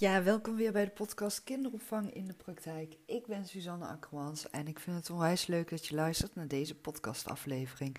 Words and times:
Ja, 0.00 0.22
welkom 0.22 0.56
weer 0.56 0.72
bij 0.72 0.84
de 0.84 0.90
podcast 0.90 1.44
Kinderopvang 1.44 2.14
in 2.14 2.26
de 2.26 2.34
Praktijk. 2.34 2.96
Ik 3.06 3.26
ben 3.26 3.46
Suzanne 3.46 3.86
Akkermans 3.86 4.50
en 4.50 4.66
ik 4.68 4.78
vind 4.78 4.96
het 4.96 5.10
onwijs 5.10 5.46
leuk 5.46 5.70
dat 5.70 5.86
je 5.86 5.94
luistert 5.94 6.34
naar 6.34 6.48
deze 6.48 6.74
podcastaflevering. 6.74 7.96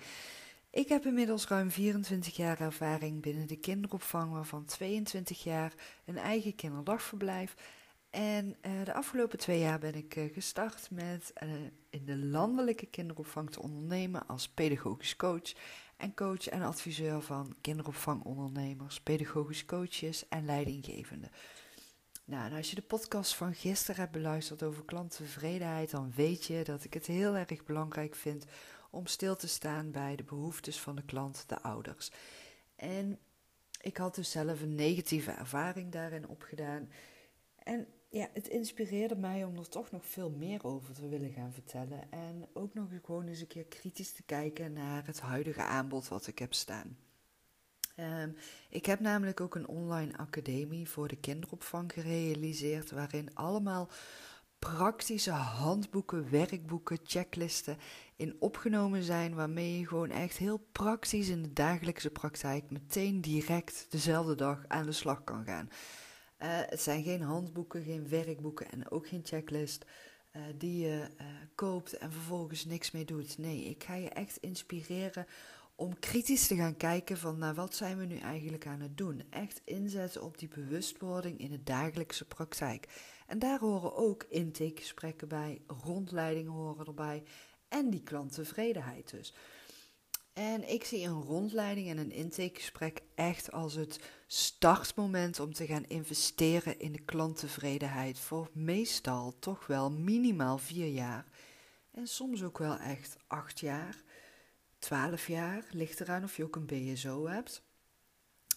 Ik 0.70 0.88
heb 0.88 1.06
inmiddels 1.06 1.48
ruim 1.48 1.70
24 1.70 2.36
jaar 2.36 2.60
ervaring 2.60 3.22
binnen 3.22 3.46
de 3.46 3.56
kinderopvang, 3.56 4.32
waarvan 4.32 4.64
22 4.64 5.42
jaar 5.42 5.72
een 6.04 6.18
eigen 6.18 6.54
kinderdagverblijf. 6.54 7.54
En 8.10 8.56
uh, 8.66 8.84
de 8.84 8.94
afgelopen 8.94 9.38
twee 9.38 9.58
jaar 9.58 9.78
ben 9.78 9.94
ik 9.94 10.16
uh, 10.16 10.32
gestart 10.32 10.90
met 10.90 11.32
uh, 11.42 11.50
in 11.90 12.04
de 12.04 12.16
landelijke 12.16 12.86
kinderopvang 12.86 13.50
te 13.50 13.62
ondernemen 13.62 14.26
als 14.26 14.48
pedagogisch 14.48 15.16
coach 15.16 15.52
en 15.96 16.14
coach 16.14 16.48
en 16.48 16.62
adviseur 16.62 17.22
van 17.22 17.54
kinderopvangondernemers, 17.60 19.00
pedagogisch 19.00 19.64
coaches 19.64 20.28
en 20.28 20.44
leidinggevenden. 20.44 21.30
Nou, 22.32 22.56
als 22.56 22.70
je 22.70 22.74
de 22.74 22.82
podcast 22.82 23.34
van 23.34 23.54
gisteren 23.54 24.00
hebt 24.00 24.12
beluisterd 24.12 24.62
over 24.62 24.84
klanttevredenheid, 24.84 25.90
dan 25.90 26.12
weet 26.16 26.44
je 26.44 26.64
dat 26.64 26.84
ik 26.84 26.94
het 26.94 27.06
heel 27.06 27.34
erg 27.34 27.64
belangrijk 27.64 28.14
vind 28.14 28.44
om 28.90 29.06
stil 29.06 29.36
te 29.36 29.48
staan 29.48 29.90
bij 29.90 30.16
de 30.16 30.22
behoeftes 30.22 30.80
van 30.80 30.96
de 30.96 31.02
klant, 31.02 31.44
de 31.48 31.60
ouders. 31.60 32.10
En 32.76 33.18
ik 33.80 33.96
had 33.96 34.14
dus 34.14 34.30
zelf 34.30 34.60
een 34.60 34.74
negatieve 34.74 35.30
ervaring 35.30 35.92
daarin 35.92 36.28
opgedaan. 36.28 36.90
En 37.56 37.86
ja, 38.08 38.28
het 38.32 38.48
inspireerde 38.48 39.16
mij 39.16 39.44
om 39.44 39.56
er 39.56 39.68
toch 39.68 39.90
nog 39.90 40.06
veel 40.06 40.30
meer 40.30 40.64
over 40.64 40.94
te 40.94 41.08
willen 41.08 41.32
gaan 41.32 41.52
vertellen. 41.52 42.10
En 42.10 42.48
ook 42.52 42.74
nog 42.74 42.88
gewoon 43.02 43.26
eens 43.26 43.40
een 43.40 43.46
keer 43.46 43.66
kritisch 43.66 44.12
te 44.12 44.22
kijken 44.22 44.72
naar 44.72 45.06
het 45.06 45.20
huidige 45.20 45.62
aanbod 45.62 46.08
wat 46.08 46.26
ik 46.26 46.38
heb 46.38 46.54
staan. 46.54 46.96
Um, 48.02 48.36
ik 48.68 48.86
heb 48.86 49.00
namelijk 49.00 49.40
ook 49.40 49.54
een 49.54 49.68
online 49.68 50.16
academie 50.16 50.88
voor 50.88 51.08
de 51.08 51.16
kinderopvang 51.16 51.92
gerealiseerd, 51.92 52.90
waarin 52.90 53.34
allemaal 53.34 53.88
praktische 54.58 55.30
handboeken, 55.30 56.30
werkboeken, 56.30 56.98
checklisten 57.04 57.76
in 58.16 58.36
opgenomen 58.38 59.02
zijn, 59.02 59.34
waarmee 59.34 59.78
je 59.78 59.86
gewoon 59.86 60.10
echt 60.10 60.36
heel 60.36 60.66
praktisch 60.72 61.28
in 61.28 61.42
de 61.42 61.52
dagelijkse 61.52 62.10
praktijk 62.10 62.70
meteen 62.70 63.20
direct 63.20 63.86
dezelfde 63.90 64.34
dag 64.34 64.64
aan 64.68 64.86
de 64.86 64.92
slag 64.92 65.24
kan 65.24 65.44
gaan. 65.44 65.68
Uh, 65.68 66.48
het 66.48 66.80
zijn 66.80 67.02
geen 67.02 67.22
handboeken, 67.22 67.82
geen 67.82 68.08
werkboeken 68.08 68.70
en 68.70 68.90
ook 68.90 69.08
geen 69.08 69.24
checklist 69.24 69.84
uh, 70.36 70.42
die 70.58 70.78
je 70.78 71.08
uh, 71.20 71.26
koopt 71.54 71.92
en 71.92 72.12
vervolgens 72.12 72.64
niks 72.64 72.90
mee 72.90 73.04
doet. 73.04 73.38
Nee, 73.38 73.64
ik 73.64 73.84
ga 73.84 73.94
je 73.94 74.08
echt 74.08 74.36
inspireren 74.36 75.26
om 75.82 75.98
kritisch 75.98 76.46
te 76.46 76.56
gaan 76.56 76.76
kijken 76.76 77.18
van 77.18 77.38
nou, 77.38 77.54
wat 77.54 77.74
zijn 77.74 77.98
we 77.98 78.04
nu 78.04 78.16
eigenlijk 78.16 78.66
aan 78.66 78.80
het 78.80 78.96
doen. 78.96 79.22
Echt 79.30 79.60
inzetten 79.64 80.22
op 80.22 80.38
die 80.38 80.48
bewustwording 80.48 81.38
in 81.38 81.50
de 81.50 81.62
dagelijkse 81.62 82.24
praktijk. 82.24 82.88
En 83.26 83.38
daar 83.38 83.58
horen 83.58 83.96
ook 83.96 84.24
intakegesprekken 84.28 85.28
bij, 85.28 85.60
rondleidingen 85.84 86.52
horen 86.52 86.86
erbij 86.86 87.22
en 87.68 87.90
die 87.90 88.02
klanttevredenheid 88.02 89.10
dus. 89.10 89.34
En 90.32 90.72
ik 90.72 90.84
zie 90.84 91.06
een 91.06 91.22
rondleiding 91.22 91.88
en 91.88 91.98
een 91.98 92.12
intakegesprek 92.12 93.00
echt 93.14 93.52
als 93.52 93.74
het 93.74 94.00
startmoment 94.26 95.40
om 95.40 95.52
te 95.52 95.66
gaan 95.66 95.84
investeren 95.84 96.78
in 96.78 96.92
de 96.92 97.02
klanttevredenheid 97.04 98.18
voor 98.18 98.50
meestal 98.52 99.34
toch 99.38 99.66
wel 99.66 99.90
minimaal 99.90 100.58
vier 100.58 100.88
jaar. 100.88 101.26
En 101.90 102.06
soms 102.06 102.42
ook 102.42 102.58
wel 102.58 102.76
echt 102.78 103.16
acht 103.26 103.60
jaar. 103.60 104.02
12 104.82 105.26
jaar, 105.26 105.64
ligt 105.70 106.00
eraan 106.00 106.24
of 106.24 106.36
je 106.36 106.44
ook 106.44 106.56
een 106.56 106.66
BSO 106.66 107.26
hebt. 107.26 107.62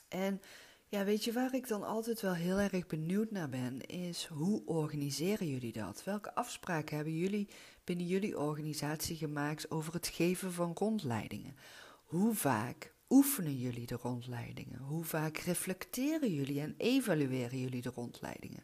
En 0.08 0.42
ja, 0.88 1.04
weet 1.04 1.24
je 1.24 1.34
waar 1.34 1.54
ik 1.54 1.68
dan 1.68 1.84
altijd 1.84 2.22
wel 2.22 2.34
heel 2.34 2.58
erg 2.58 2.88
benieuwd 2.88 3.32
naar 3.32 3.50
ben, 3.50 3.82
is 3.82 4.26
hoe 4.26 4.66
organiseren 4.66 5.48
jullie 5.48 5.72
dat? 5.72 6.04
Welke 6.04 6.36
afspraken 6.36 6.96
hebben 6.96 7.18
jullie 7.18 7.50
binnen 7.84 8.06
jullie 8.06 8.40
organisatie 8.40 9.16
gemaakt 9.16 9.72
over 9.72 9.94
het 9.94 10.08
geven 10.08 10.54
van 10.54 10.72
rondleidingen? 10.74 11.56
Hoe 12.04 12.36
vaak 12.36 12.94
oefenen 13.10 13.58
jullie 13.58 13.86
de 13.86 13.98
rondleidingen? 14.02 14.80
Hoe 14.80 15.04
vaak 15.04 15.38
reflecteren 15.38 16.34
jullie 16.34 16.62
en 16.62 16.76
evalueren 16.78 17.60
jullie 17.60 17.82
de 17.82 17.92
rondleidingen? 17.96 18.64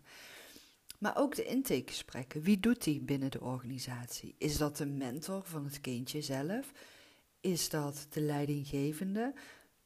Maar 0.99 1.17
ook 1.17 1.35
de 1.35 1.45
intakegesprekken. 1.45 2.41
Wie 2.41 2.59
doet 2.59 2.83
die 2.83 3.01
binnen 3.01 3.31
de 3.31 3.41
organisatie? 3.41 4.35
Is 4.37 4.57
dat 4.57 4.77
de 4.77 4.85
mentor 4.85 5.43
van 5.43 5.65
het 5.65 5.81
kindje 5.81 6.21
zelf? 6.21 6.71
Is 7.41 7.69
dat 7.69 8.07
de 8.09 8.21
leidinggevende? 8.21 9.33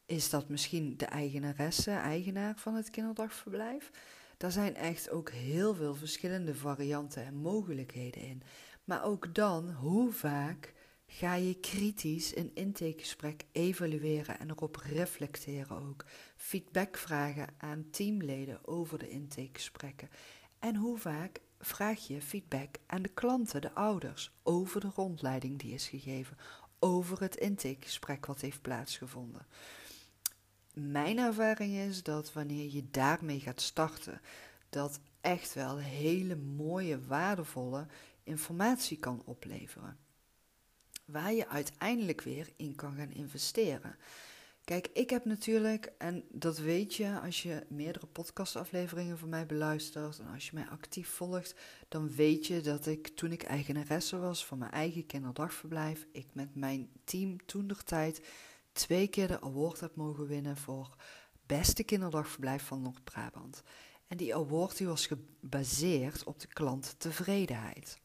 Is 0.06 0.30
dat 0.30 0.50
misschien 0.50 0.98
de 0.98 1.06
eigenaresse, 1.06 1.92
eigenaar 1.92 2.56
van 2.58 2.76
het 2.76 2.90
kinderdagverblijf? 2.90 3.92
Daar 4.38 4.52
zijn 4.52 4.76
echt 4.76 5.10
ook 5.10 5.30
heel 5.30 5.76
veel 5.76 5.96
verschillende 5.96 6.56
varianten 6.56 7.26
en 7.26 7.36
mogelijkheden 7.36 8.22
in. 8.22 8.42
Maar 8.84 9.04
ook 9.04 9.36
dan, 9.36 9.72
hoe 9.72 10.12
vaak 10.12 10.74
ga 11.08 11.34
je 11.36 11.60
kritisch 11.60 12.36
een 12.36 12.52
intakegesprek 12.54 13.46
evalueren 13.52 14.40
en 14.40 14.50
erop 14.50 14.76
reflecteren 14.76 15.88
ook? 15.88 16.06
Feedback 16.36 16.98
vragen 16.98 17.48
aan 17.58 17.90
teamleden 17.92 18.68
over 18.68 19.00
de 19.00 19.10
intakegesprekken. 19.10 20.10
En 20.60 20.76
hoe 20.76 20.98
vaak 20.98 21.42
vraag 21.60 22.08
je 22.08 22.22
feedback 22.22 22.76
aan 22.86 23.02
de 23.02 23.10
klanten, 23.10 23.62
de 23.62 23.74
ouders, 23.74 24.32
over 24.44 24.82
de 24.82 24.92
rondleiding 24.96 25.60
die 25.60 25.74
is 25.74 25.88
gegeven, 25.88 26.38
over 26.86 27.22
het 27.22 27.36
intakegesprek 27.36 28.26
wat 28.26 28.42
heeft 28.42 28.62
plaatsgevonden. 28.62 29.46
Mijn 30.74 31.18
ervaring 31.18 31.76
is 31.76 32.04
dat 32.04 32.34
wanneer 32.34 32.74
je 32.74 32.90
daarmee 32.92 33.40
gaat 33.40 33.62
starten, 33.62 34.22
dat 34.70 35.00
echt 35.22 35.54
wel 35.54 35.78
hele 35.78 36.36
mooie, 36.36 37.06
waardevolle 37.06 37.86
informatie 38.24 38.98
kan 38.98 39.22
opleveren. 39.26 39.98
Waar 41.06 41.34
je 41.34 41.48
uiteindelijk 41.48 42.22
weer 42.22 42.50
in 42.56 42.76
kan 42.76 42.96
gaan 42.96 43.12
investeren. 43.12 43.96
Kijk, 44.66 44.88
ik 44.94 45.10
heb 45.10 45.26
natuurlijk, 45.26 45.94
en 45.98 46.24
dat 46.30 46.58
weet 46.58 46.96
je 46.96 47.20
als 47.20 47.44
je 47.44 47.66
meerdere 47.70 48.06
podcastafleveringen 48.06 49.18
van 49.18 49.30
mij 49.30 49.46
beluistert 49.46 50.20
en 50.20 50.28
als 50.34 50.46
je 50.46 50.52
mij 50.54 50.68
actief 50.68 51.10
volgt, 51.10 51.56
dan 51.88 52.16
weet 52.16 52.48
je 52.48 52.62
dat 52.62 52.86
ik 52.86 53.08
toen 53.08 53.32
ik 53.32 53.44
eigenaresse 53.44 54.18
was 54.18 54.46
van 54.46 54.58
mijn 54.58 54.72
eigen 54.72 55.06
kinderdagverblijf, 55.06 56.08
ik 56.12 56.28
met 56.34 56.56
mijn 56.56 56.90
team 57.04 57.46
toen 57.46 57.68
de 57.68 57.76
tijd 57.76 58.28
twee 58.72 59.08
keer 59.08 59.28
de 59.28 59.42
award 59.42 59.80
heb 59.80 59.96
mogen 59.96 60.28
winnen 60.28 60.58
voor 60.58 60.96
beste 61.46 61.84
kinderdagverblijf 61.84 62.64
van 62.64 62.82
Noord-Brabant. 62.82 63.64
En 64.08 64.18
die 64.18 64.36
award 64.36 64.78
die 64.78 64.88
was 64.88 65.08
gebaseerd 65.08 66.24
op 66.24 66.40
de 66.40 66.48
klanttevredenheid. 66.48 68.00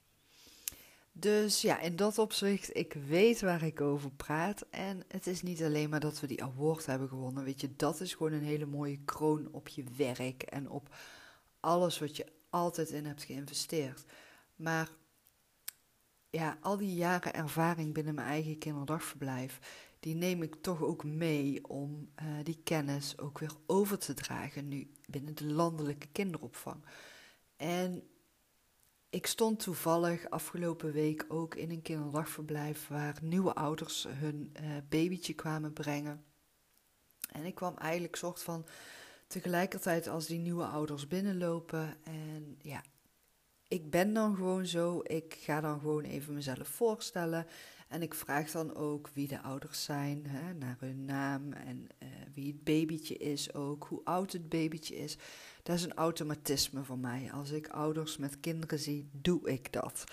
Dus 1.20 1.60
ja, 1.60 1.80
in 1.80 1.96
dat 1.96 2.18
opzicht, 2.18 2.76
ik 2.76 2.92
weet 2.92 3.40
waar 3.40 3.62
ik 3.62 3.80
over 3.80 4.10
praat. 4.10 4.66
En 4.70 5.02
het 5.08 5.26
is 5.26 5.42
niet 5.42 5.62
alleen 5.62 5.90
maar 5.90 6.00
dat 6.00 6.20
we 6.20 6.26
die 6.26 6.42
award 6.42 6.86
hebben 6.86 7.08
gewonnen. 7.08 7.44
Weet 7.44 7.60
je, 7.60 7.76
dat 7.76 8.00
is 8.00 8.14
gewoon 8.14 8.32
een 8.32 8.42
hele 8.42 8.66
mooie 8.66 8.98
kroon 9.04 9.48
op 9.52 9.68
je 9.68 9.84
werk 9.96 10.42
en 10.42 10.70
op 10.70 10.94
alles 11.60 11.98
wat 11.98 12.16
je 12.16 12.26
altijd 12.50 12.90
in 12.90 13.06
hebt 13.06 13.22
geïnvesteerd. 13.22 14.04
Maar 14.56 14.90
ja, 16.30 16.58
al 16.60 16.76
die 16.76 16.94
jaren 16.94 17.34
ervaring 17.34 17.94
binnen 17.94 18.14
mijn 18.14 18.28
eigen 18.28 18.58
kinderdagverblijf, 18.58 19.58
die 20.00 20.14
neem 20.14 20.42
ik 20.42 20.54
toch 20.54 20.82
ook 20.82 21.04
mee 21.04 21.68
om 21.68 22.10
uh, 22.22 22.26
die 22.42 22.60
kennis 22.64 23.18
ook 23.18 23.38
weer 23.38 23.52
over 23.66 23.98
te 23.98 24.14
dragen 24.14 24.68
nu 24.68 24.90
binnen 25.06 25.34
de 25.34 25.46
landelijke 25.46 26.08
kinderopvang. 26.12 26.84
En 27.56 28.02
ik 29.10 29.26
stond 29.26 29.60
toevallig 29.60 30.30
afgelopen 30.30 30.92
week 30.92 31.24
ook 31.28 31.54
in 31.54 31.70
een 31.70 31.82
kinderdagverblijf 31.82 32.88
waar 32.88 33.18
nieuwe 33.22 33.54
ouders 33.54 34.06
hun 34.08 34.52
uh, 34.60 34.68
babytje 34.88 35.34
kwamen 35.34 35.72
brengen. 35.72 36.24
En 37.30 37.44
ik 37.44 37.54
kwam 37.54 37.76
eigenlijk 37.76 38.16
soort 38.16 38.42
van 38.42 38.66
tegelijkertijd 39.26 40.08
als 40.08 40.26
die 40.26 40.38
nieuwe 40.38 40.64
ouders 40.64 41.06
binnenlopen. 41.06 41.96
En 42.02 42.58
ja, 42.62 42.82
ik 43.68 43.90
ben 43.90 44.12
dan 44.12 44.34
gewoon 44.34 44.66
zo. 44.66 45.00
Ik 45.02 45.36
ga 45.40 45.60
dan 45.60 45.80
gewoon 45.80 46.04
even 46.04 46.34
mezelf 46.34 46.68
voorstellen. 46.68 47.46
En 47.90 48.02
ik 48.02 48.14
vraag 48.14 48.50
dan 48.50 48.74
ook 48.74 49.10
wie 49.14 49.28
de 49.28 49.40
ouders 49.40 49.84
zijn, 49.84 50.26
hè, 50.26 50.54
naar 50.54 50.76
hun 50.78 51.04
naam 51.04 51.52
en 51.52 51.86
uh, 52.02 52.08
wie 52.34 52.46
het 52.46 52.64
babytje 52.64 53.16
is 53.16 53.54
ook, 53.54 53.84
hoe 53.84 54.00
oud 54.04 54.32
het 54.32 54.48
babytje 54.48 54.96
is. 54.96 55.18
Dat 55.62 55.76
is 55.76 55.82
een 55.82 55.94
automatisme 55.94 56.84
voor 56.84 56.98
mij. 56.98 57.32
Als 57.32 57.50
ik 57.50 57.68
ouders 57.68 58.16
met 58.16 58.40
kinderen 58.40 58.78
zie, 58.78 59.08
doe 59.12 59.50
ik 59.50 59.72
dat. 59.72 60.04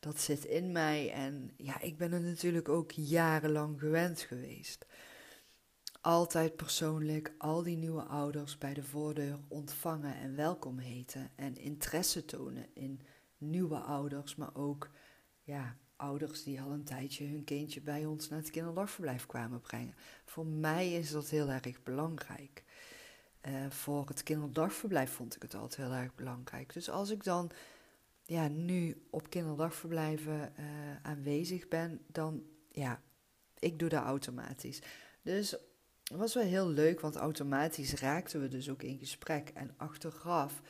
Dat 0.00 0.20
zit 0.20 0.44
in 0.44 0.72
mij 0.72 1.12
en 1.12 1.50
ja, 1.56 1.80
ik 1.80 1.96
ben 1.96 2.12
het 2.12 2.22
natuurlijk 2.22 2.68
ook 2.68 2.90
jarenlang 2.90 3.80
gewend 3.80 4.20
geweest. 4.20 4.86
Altijd 6.00 6.56
persoonlijk 6.56 7.34
al 7.38 7.62
die 7.62 7.76
nieuwe 7.76 8.02
ouders 8.02 8.58
bij 8.58 8.74
de 8.74 8.82
voordeur 8.82 9.38
ontvangen 9.48 10.14
en 10.16 10.36
welkom 10.36 10.78
heten 10.78 11.30
en 11.34 11.56
interesse 11.56 12.24
tonen 12.24 12.66
in 12.74 13.00
nieuwe 13.38 13.78
ouders, 13.78 14.34
maar 14.36 14.54
ook 14.54 14.90
ja, 15.42 15.76
ouders 16.02 16.42
die 16.42 16.60
al 16.60 16.70
een 16.70 16.84
tijdje 16.84 17.26
hun 17.26 17.44
kindje 17.44 17.80
bij 17.80 18.06
ons 18.06 18.28
naar 18.28 18.38
het 18.38 18.50
kinderdagverblijf 18.50 19.26
kwamen 19.26 19.60
brengen. 19.60 19.94
Voor 20.24 20.46
mij 20.46 20.92
is 20.92 21.10
dat 21.10 21.28
heel 21.28 21.48
erg 21.48 21.82
belangrijk. 21.82 22.64
Uh, 23.48 23.70
voor 23.70 24.08
het 24.08 24.22
kinderdagverblijf 24.22 25.10
vond 25.10 25.36
ik 25.36 25.42
het 25.42 25.54
altijd 25.54 25.88
heel 25.88 25.96
erg 25.96 26.14
belangrijk. 26.14 26.72
Dus 26.72 26.90
als 26.90 27.10
ik 27.10 27.24
dan 27.24 27.50
ja, 28.24 28.48
nu 28.48 29.06
op 29.10 29.30
kinderdagverblijven 29.30 30.52
uh, 30.58 30.66
aanwezig 31.02 31.68
ben, 31.68 32.00
dan 32.06 32.42
ja, 32.70 33.02
ik 33.58 33.78
doe 33.78 33.88
dat 33.88 34.02
automatisch. 34.02 34.82
Dus 35.22 35.50
het 36.04 36.16
was 36.16 36.34
wel 36.34 36.44
heel 36.44 36.68
leuk, 36.68 37.00
want 37.00 37.16
automatisch 37.16 37.94
raakten 37.94 38.40
we 38.40 38.48
dus 38.48 38.70
ook 38.70 38.82
in 38.82 38.98
gesprek. 38.98 39.48
En 39.54 39.74
achteraf 39.76 40.62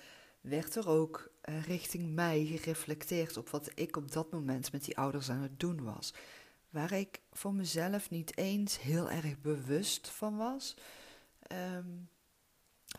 werd 0.42 0.74
er 0.74 0.88
ook 0.88 1.30
uh, 1.44 1.64
richting 1.64 2.14
mij 2.14 2.44
gereflecteerd 2.44 3.36
op 3.36 3.48
wat 3.48 3.70
ik 3.74 3.96
op 3.96 4.12
dat 4.12 4.30
moment 4.30 4.72
met 4.72 4.84
die 4.84 4.96
ouders 4.96 5.30
aan 5.30 5.42
het 5.42 5.60
doen 5.60 5.84
was. 5.84 6.14
Waar 6.70 6.92
ik 6.92 7.20
voor 7.32 7.54
mezelf 7.54 8.10
niet 8.10 8.36
eens 8.36 8.80
heel 8.80 9.10
erg 9.10 9.40
bewust 9.40 10.08
van 10.08 10.36
was. 10.36 10.76
Um, 11.76 12.08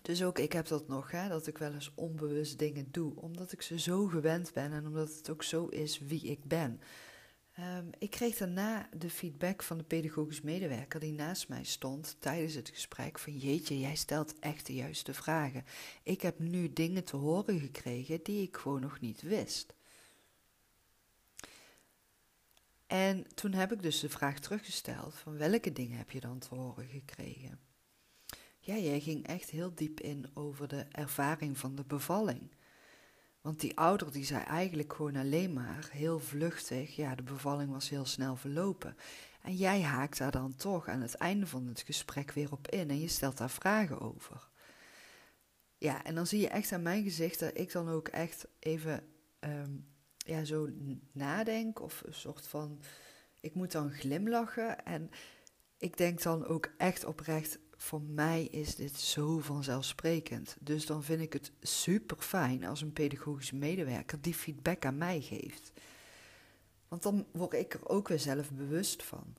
dus 0.02 0.24
ook 0.24 0.40
ik 0.40 0.54
heb 0.54 0.68
dat 0.68 0.88
nog, 0.88 1.12
hè, 1.12 1.28
dat 1.28 1.48
ik 1.48 1.58
wel 1.58 1.74
eens 1.74 1.92
onbewust 1.96 2.60
dingen 2.60 2.88
doe, 2.92 3.14
omdat 3.16 3.52
ik 3.52 3.62
ze 3.62 3.80
zo 3.80 4.06
gewend 4.06 4.54
ben 4.54 4.72
en 4.72 4.88
omdat 4.88 5.16
het 5.16 5.30
ook 5.30 5.44
zo 5.44 5.66
is 5.66 6.00
wie 6.00 6.24
ik 6.24 6.44
ben. 6.44 6.82
Um, 7.60 7.90
ik 7.98 8.10
kreeg 8.10 8.38
daarna 8.38 8.90
de 8.98 9.10
feedback 9.10 9.64
van 9.64 9.78
de 9.78 9.84
pedagogisch 9.84 10.42
medewerker 10.42 11.00
die 11.00 11.12
naast 11.12 11.48
mij 11.48 11.64
stond 11.64 12.16
tijdens 12.20 12.54
het 12.54 12.70
gesprek 12.70 13.20
van 13.20 13.38
jeetje, 13.38 13.80
jij 13.80 13.96
stelt 13.96 14.40
echt 14.40 14.66
de 14.66 14.74
juiste 14.74 15.14
vragen. 15.14 15.66
Ik 16.04 16.22
heb 16.22 16.40
nu 16.40 16.74
dingen 16.74 17.04
te 17.04 17.16
horen 17.16 17.60
gekregen 17.60 18.24
die 18.24 18.42
ik 18.42 18.58
gewoon 18.58 18.82
nog 18.82 19.00
niet 19.00 19.22
wist. 19.22 19.74
En 22.88 23.28
toen 23.34 23.54
heb 23.54 23.72
ik 23.72 23.82
dus 23.82 24.00
de 24.00 24.10
vraag 24.10 24.40
teruggesteld 24.40 25.16
van 25.16 25.38
welke 25.38 25.72
dingen 25.72 25.98
heb 25.98 26.12
je 26.12 26.20
dan 26.20 26.40
te 26.40 26.56
horen 26.56 26.88
gekregen? 26.88 27.60
Ja, 28.60 28.78
jij 28.78 29.00
ging 29.00 29.28
echt 29.28 29.50
heel 29.50 29.76
diep 29.76 30.00
in 30.00 30.26
over 30.34 30.68
de 30.68 30.86
ervaring 30.92 31.58
van 31.58 31.76
de 31.76 31.84
bevalling. 31.84 32.52
Want 33.44 33.60
die 33.60 33.78
ouder 33.78 34.12
die 34.12 34.26
zei 34.26 34.44
eigenlijk 34.44 34.94
gewoon 34.94 35.16
alleen 35.16 35.54
maar 35.54 35.90
heel 35.92 36.20
vluchtig, 36.20 36.96
ja, 36.96 37.16
de 37.16 37.24
bevalling 37.24 37.72
was 37.72 37.90
heel 37.90 38.06
snel 38.06 38.36
verlopen. 38.36 38.98
En 39.42 39.56
jij 39.56 39.82
haakt 39.82 40.18
daar 40.18 40.32
dan 40.32 40.56
toch 40.56 40.88
aan 40.88 41.02
het 41.02 41.16
einde 41.16 41.48
van 41.48 41.68
het 41.68 41.82
gesprek 41.82 42.32
weer 42.32 42.52
op 42.52 42.68
in 42.68 42.90
en 42.90 43.00
je 43.00 43.08
stelt 43.08 43.38
daar 43.38 43.50
vragen 43.50 44.02
over. 44.02 44.48
Ja, 45.78 46.04
en 46.04 46.16
dan 46.16 46.28
zie 46.28 46.40
je 46.40 46.48
echt 46.48 46.72
aan 46.72 46.82
mijn 46.82 47.04
gezicht 47.04 47.40
dat 47.40 47.58
ik 47.58 47.72
dan 47.72 47.90
ook 47.90 48.08
echt 48.08 48.48
even 48.60 49.08
ehm, 49.40 49.72
ja, 50.18 50.44
zo 50.44 50.70
nadenk 51.12 51.82
of 51.82 52.02
een 52.06 52.14
soort 52.14 52.48
van, 52.48 52.82
ik 53.42 53.54
moet 53.54 53.72
dan 53.72 53.92
glimlachen 53.92 54.86
en 54.86 55.10
ik 55.78 55.98
denk 55.98 56.22
dan 56.22 56.46
ook 56.46 56.70
echt 56.78 57.06
oprecht, 57.06 57.60
voor 57.84 58.02
mij 58.02 58.44
is 58.44 58.76
dit 58.76 59.00
zo 59.00 59.40
vanzelfsprekend. 59.40 60.56
Dus 60.60 60.86
dan 60.86 61.04
vind 61.04 61.22
ik 61.22 61.34
het 61.34 61.52
super 61.62 62.18
fijn 62.18 62.66
als 62.66 62.82
een 62.82 62.94
pedagogische 62.94 63.56
medewerker 63.56 64.22
die 64.22 64.34
feedback 64.34 64.86
aan 64.86 64.98
mij 64.98 65.22
geeft. 65.22 65.72
Want 66.88 67.04
dan 67.04 67.26
word 67.32 67.54
ik 67.54 67.74
er 67.74 67.88
ook 67.88 68.08
weer 68.08 68.20
zelf 68.20 68.52
bewust 68.52 69.04
van. 69.04 69.36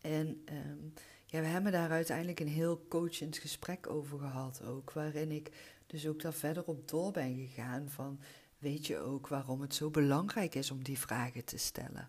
En 0.00 0.42
ehm, 0.44 0.78
ja, 1.26 1.40
we 1.40 1.46
hebben 1.46 1.72
daar 1.72 1.90
uiteindelijk 1.90 2.40
een 2.40 2.48
heel 2.48 2.86
coachend 2.88 3.36
gesprek 3.36 3.90
over 3.90 4.18
gehad 4.18 4.62
ook. 4.62 4.92
Waarin 4.92 5.30
ik 5.30 5.50
dus 5.86 6.06
ook 6.06 6.22
daar 6.22 6.34
verder 6.34 6.64
op 6.64 6.88
door 6.88 7.10
ben 7.10 7.36
gegaan 7.36 7.88
van... 7.88 8.20
Weet 8.58 8.86
je 8.86 8.98
ook 8.98 9.28
waarom 9.28 9.60
het 9.60 9.74
zo 9.74 9.90
belangrijk 9.90 10.54
is 10.54 10.70
om 10.70 10.82
die 10.82 10.98
vragen 10.98 11.44
te 11.44 11.56
stellen? 11.56 12.08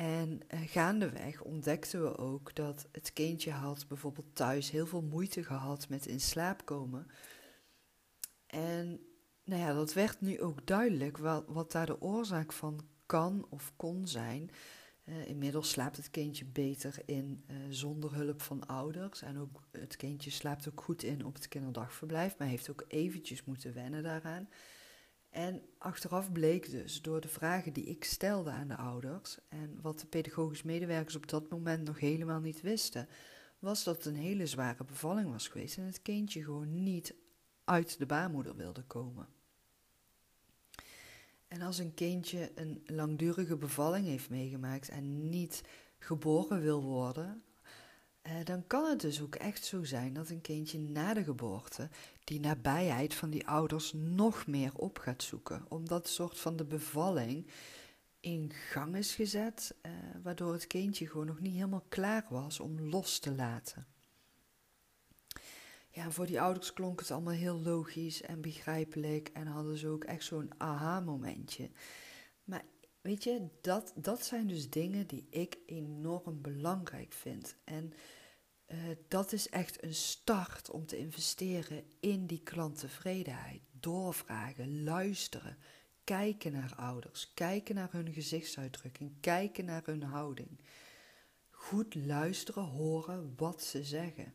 En 0.00 0.40
uh, 0.54 0.60
gaandeweg 0.66 1.42
ontdekten 1.42 2.02
we 2.02 2.16
ook 2.18 2.54
dat 2.54 2.88
het 2.92 3.12
kindje 3.12 3.50
had 3.50 3.88
bijvoorbeeld 3.88 4.34
thuis 4.34 4.70
heel 4.70 4.86
veel 4.86 5.02
moeite 5.02 5.44
gehad 5.44 5.88
met 5.88 6.06
in 6.06 6.20
slaap 6.20 6.64
komen. 6.64 7.06
En 8.46 9.00
nou 9.44 9.60
ja, 9.60 9.72
dat 9.72 9.92
werd 9.92 10.20
nu 10.20 10.40
ook 10.40 10.66
duidelijk 10.66 11.18
wat, 11.46 11.72
daar 11.72 11.86
de 11.86 12.00
oorzaak 12.00 12.52
van 12.52 12.80
kan 13.06 13.46
of 13.50 13.72
kon 13.76 14.06
zijn. 14.06 14.50
Uh, 15.04 15.28
inmiddels 15.28 15.70
slaapt 15.70 15.96
het 15.96 16.10
kindje 16.10 16.44
beter 16.44 17.02
in 17.06 17.44
uh, 17.46 17.56
zonder 17.68 18.14
hulp 18.14 18.42
van 18.42 18.66
ouders. 18.66 19.22
En 19.22 19.38
ook 19.38 19.62
het 19.70 19.96
kindje 19.96 20.30
slaapt 20.30 20.68
ook 20.68 20.80
goed 20.80 21.02
in 21.02 21.24
op 21.24 21.34
het 21.34 21.48
kinderdagverblijf, 21.48 22.38
maar 22.38 22.48
heeft 22.48 22.70
ook 22.70 22.84
eventjes 22.88 23.44
moeten 23.44 23.74
wennen 23.74 24.02
daaraan. 24.02 24.48
En 25.30 25.62
achteraf 25.78 26.32
bleek 26.32 26.70
dus 26.70 27.02
door 27.02 27.20
de 27.20 27.28
vragen 27.28 27.72
die 27.72 27.84
ik 27.84 28.04
stelde 28.04 28.50
aan 28.50 28.68
de 28.68 28.76
ouders 28.76 29.38
en 29.48 29.78
wat 29.80 30.00
de 30.00 30.06
pedagogisch 30.06 30.62
medewerkers 30.62 31.16
op 31.16 31.28
dat 31.28 31.50
moment 31.50 31.84
nog 31.84 32.00
helemaal 32.00 32.40
niet 32.40 32.60
wisten, 32.60 33.08
was 33.58 33.84
dat 33.84 33.96
het 33.96 34.04
een 34.04 34.20
hele 34.20 34.46
zware 34.46 34.84
bevalling 34.84 35.30
was 35.30 35.48
geweest 35.48 35.76
en 35.76 35.84
het 35.84 36.02
kindje 36.02 36.44
gewoon 36.44 36.82
niet 36.82 37.14
uit 37.64 37.98
de 37.98 38.06
baarmoeder 38.06 38.56
wilde 38.56 38.82
komen. 38.82 39.28
En 41.48 41.62
als 41.62 41.78
een 41.78 41.94
kindje 41.94 42.52
een 42.54 42.82
langdurige 42.86 43.56
bevalling 43.56 44.06
heeft 44.06 44.30
meegemaakt 44.30 44.88
en 44.88 45.28
niet 45.28 45.62
geboren 45.98 46.60
wil 46.60 46.82
worden, 46.82 47.42
dan 48.44 48.66
kan 48.66 48.84
het 48.84 49.00
dus 49.00 49.20
ook 49.20 49.34
echt 49.34 49.64
zo 49.64 49.84
zijn 49.84 50.12
dat 50.12 50.28
een 50.28 50.40
kindje 50.40 50.78
na 50.78 51.14
de 51.14 51.24
geboorte 51.24 51.88
die 52.24 52.40
nabijheid 52.40 53.14
van 53.14 53.30
die 53.30 53.46
ouders 53.46 53.92
nog 53.92 54.46
meer 54.46 54.72
op 54.74 54.98
gaat 54.98 55.22
zoeken. 55.22 55.64
Omdat 55.68 56.02
een 56.04 56.12
soort 56.12 56.38
van 56.38 56.56
de 56.56 56.64
bevalling 56.64 57.46
in 58.20 58.52
gang 58.52 58.96
is 58.96 59.14
gezet, 59.14 59.74
eh, 59.82 59.92
waardoor 60.22 60.52
het 60.52 60.66
kindje 60.66 61.06
gewoon 61.06 61.26
nog 61.26 61.40
niet 61.40 61.54
helemaal 61.54 61.84
klaar 61.88 62.26
was 62.28 62.60
om 62.60 62.80
los 62.80 63.18
te 63.18 63.34
laten. 63.34 63.86
Ja, 65.90 66.10
voor 66.10 66.26
die 66.26 66.40
ouders 66.40 66.72
klonk 66.72 67.00
het 67.00 67.10
allemaal 67.10 67.34
heel 67.34 67.60
logisch 67.60 68.22
en 68.22 68.40
begrijpelijk 68.40 69.28
en 69.28 69.46
hadden 69.46 69.78
ze 69.78 69.88
ook 69.88 70.04
echt 70.04 70.24
zo'n 70.24 70.50
aha-momentje. 70.56 71.70
Weet 73.00 73.24
je, 73.24 73.48
dat, 73.60 73.92
dat 73.96 74.24
zijn 74.24 74.46
dus 74.46 74.70
dingen 74.70 75.06
die 75.06 75.26
ik 75.30 75.58
enorm 75.66 76.40
belangrijk 76.40 77.12
vind. 77.12 77.56
En 77.64 77.92
uh, 78.66 78.76
dat 79.08 79.32
is 79.32 79.48
echt 79.48 79.82
een 79.82 79.94
start 79.94 80.70
om 80.70 80.86
te 80.86 80.98
investeren 80.98 81.84
in 82.00 82.26
die 82.26 82.42
klanttevredenheid. 82.42 83.62
Doorvragen, 83.72 84.84
luisteren, 84.84 85.56
kijken 86.04 86.52
naar 86.52 86.74
ouders, 86.76 87.32
kijken 87.34 87.74
naar 87.74 87.92
hun 87.92 88.12
gezichtsuitdrukking, 88.12 89.20
kijken 89.20 89.64
naar 89.64 89.82
hun 89.84 90.02
houding. 90.02 90.60
Goed 91.50 91.94
luisteren, 91.94 92.64
horen 92.64 93.32
wat 93.36 93.62
ze 93.62 93.84
zeggen. 93.84 94.34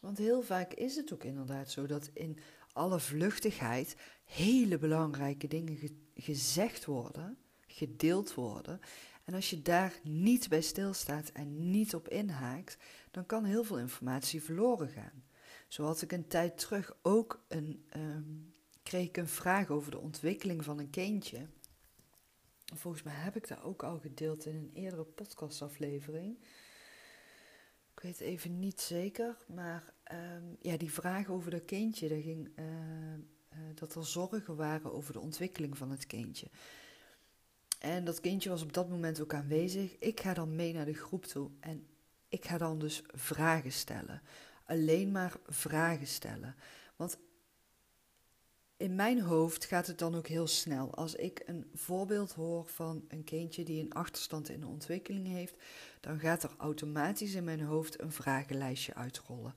Want 0.00 0.18
heel 0.18 0.42
vaak 0.42 0.72
is 0.72 0.96
het 0.96 1.12
ook 1.12 1.24
inderdaad 1.24 1.70
zo 1.70 1.86
dat 1.86 2.10
in 2.14 2.38
alle 2.72 3.00
vluchtigheid 3.00 3.96
hele 4.24 4.78
belangrijke 4.78 5.46
dingen 5.46 5.76
ge 5.76 6.08
gezegd 6.14 6.84
worden, 6.84 7.38
gedeeld 7.70 8.34
worden. 8.34 8.80
En 9.24 9.34
als 9.34 9.50
je 9.50 9.62
daar 9.62 10.00
niet 10.02 10.48
bij 10.48 10.60
stilstaat 10.60 11.28
en 11.28 11.70
niet 11.70 11.94
op 11.94 12.08
inhaakt, 12.08 12.76
dan 13.10 13.26
kan 13.26 13.44
heel 13.44 13.64
veel 13.64 13.78
informatie 13.78 14.42
verloren 14.42 14.88
gaan. 14.88 15.24
Zo 15.68 15.84
had 15.84 16.02
ik 16.02 16.12
een 16.12 16.26
tijd 16.26 16.58
terug 16.58 16.96
ook 17.02 17.44
een, 17.48 17.84
um, 17.96 18.54
kreeg 18.82 19.06
ik 19.06 19.16
een 19.16 19.28
vraag 19.28 19.68
over 19.68 19.90
de 19.90 19.98
ontwikkeling 19.98 20.64
van 20.64 20.78
een 20.78 20.90
kindje. 20.90 21.46
Volgens 22.74 23.02
mij 23.02 23.14
heb 23.14 23.36
ik 23.36 23.48
dat 23.48 23.62
ook 23.62 23.82
al 23.82 23.98
gedeeld 23.98 24.46
in 24.46 24.54
een 24.54 24.70
eerdere 24.74 25.04
podcastaflevering. 25.04 26.38
Ik 27.92 28.00
weet 28.02 28.20
even 28.20 28.58
niet 28.58 28.80
zeker, 28.80 29.36
maar 29.46 29.92
um, 30.12 30.56
ja, 30.60 30.76
die 30.76 30.92
vraag 30.92 31.28
over 31.28 31.50
dat 31.50 31.64
kindje, 31.64 32.08
dat, 32.08 32.22
ging, 32.22 32.48
uh, 32.58 32.64
uh, 32.64 33.58
dat 33.74 33.94
er 33.94 34.06
zorgen 34.06 34.56
waren 34.56 34.92
over 34.92 35.12
de 35.12 35.20
ontwikkeling 35.20 35.78
van 35.78 35.90
het 35.90 36.06
kindje. 36.06 36.46
En 37.80 38.04
dat 38.04 38.20
kindje 38.20 38.48
was 38.48 38.62
op 38.62 38.72
dat 38.72 38.88
moment 38.88 39.20
ook 39.20 39.34
aanwezig. 39.34 39.98
Ik 39.98 40.20
ga 40.20 40.34
dan 40.34 40.54
mee 40.56 40.72
naar 40.72 40.84
de 40.84 40.94
groep 40.94 41.24
toe 41.24 41.50
en 41.60 41.86
ik 42.28 42.44
ga 42.44 42.58
dan 42.58 42.78
dus 42.78 43.02
vragen 43.06 43.72
stellen. 43.72 44.22
Alleen 44.64 45.10
maar 45.10 45.36
vragen 45.46 46.06
stellen. 46.06 46.54
Want 46.96 47.18
in 48.76 48.94
mijn 48.94 49.20
hoofd 49.20 49.64
gaat 49.64 49.86
het 49.86 49.98
dan 49.98 50.14
ook 50.14 50.26
heel 50.26 50.46
snel. 50.46 50.94
Als 50.94 51.14
ik 51.14 51.42
een 51.46 51.70
voorbeeld 51.74 52.32
hoor 52.32 52.66
van 52.66 53.04
een 53.08 53.24
kindje 53.24 53.64
die 53.64 53.82
een 53.82 53.92
achterstand 53.92 54.48
in 54.48 54.60
de 54.60 54.66
ontwikkeling 54.66 55.26
heeft, 55.26 55.54
dan 56.00 56.18
gaat 56.18 56.42
er 56.42 56.54
automatisch 56.58 57.34
in 57.34 57.44
mijn 57.44 57.60
hoofd 57.60 58.00
een 58.00 58.12
vragenlijstje 58.12 58.94
uitrollen. 58.94 59.54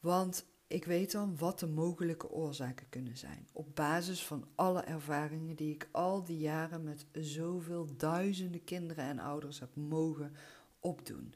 Want 0.00 0.44
ik 0.72 0.84
weet 0.84 1.12
dan 1.12 1.38
wat 1.38 1.58
de 1.58 1.66
mogelijke 1.66 2.30
oorzaken 2.30 2.88
kunnen 2.88 3.16
zijn. 3.16 3.48
Op 3.52 3.74
basis 3.74 4.24
van 4.24 4.48
alle 4.54 4.80
ervaringen 4.80 5.56
die 5.56 5.74
ik 5.74 5.88
al 5.90 6.24
die 6.24 6.38
jaren 6.38 6.84
met 6.84 7.06
zoveel 7.12 7.96
duizenden 7.96 8.64
kinderen 8.64 9.04
en 9.04 9.18
ouders 9.18 9.60
heb 9.60 9.74
mogen 9.74 10.36
opdoen. 10.80 11.34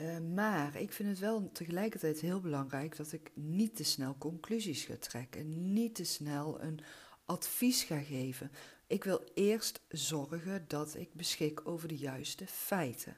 Uh, 0.00 0.18
maar 0.18 0.76
ik 0.76 0.92
vind 0.92 1.08
het 1.08 1.18
wel 1.18 1.50
tegelijkertijd 1.52 2.20
heel 2.20 2.40
belangrijk 2.40 2.96
dat 2.96 3.12
ik 3.12 3.30
niet 3.34 3.76
te 3.76 3.84
snel 3.84 4.16
conclusies 4.18 4.84
ga 4.84 4.96
trekken. 4.96 5.72
Niet 5.72 5.94
te 5.94 6.04
snel 6.04 6.62
een 6.62 6.80
advies 7.24 7.82
ga 7.82 7.98
geven. 7.98 8.50
Ik 8.86 9.04
wil 9.04 9.24
eerst 9.34 9.80
zorgen 9.88 10.64
dat 10.68 10.94
ik 10.94 11.14
beschik 11.14 11.60
over 11.68 11.88
de 11.88 11.96
juiste 11.96 12.46
feiten. 12.46 13.16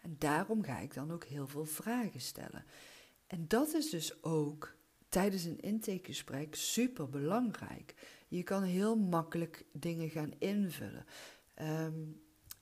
En 0.00 0.16
daarom 0.18 0.62
ga 0.62 0.78
ik 0.78 0.94
dan 0.94 1.12
ook 1.12 1.24
heel 1.24 1.46
veel 1.46 1.64
vragen 1.64 2.20
stellen. 2.20 2.64
En 3.30 3.44
dat 3.48 3.74
is 3.74 3.90
dus 3.90 4.22
ook 4.22 4.74
tijdens 5.08 5.44
een 5.44 5.60
intakegesprek 5.60 6.54
super 6.54 7.08
belangrijk. 7.08 7.94
Je 8.28 8.42
kan 8.42 8.62
heel 8.62 8.96
makkelijk 8.96 9.64
dingen 9.72 10.10
gaan 10.10 10.32
invullen. 10.38 11.04
Ehm, 11.54 11.98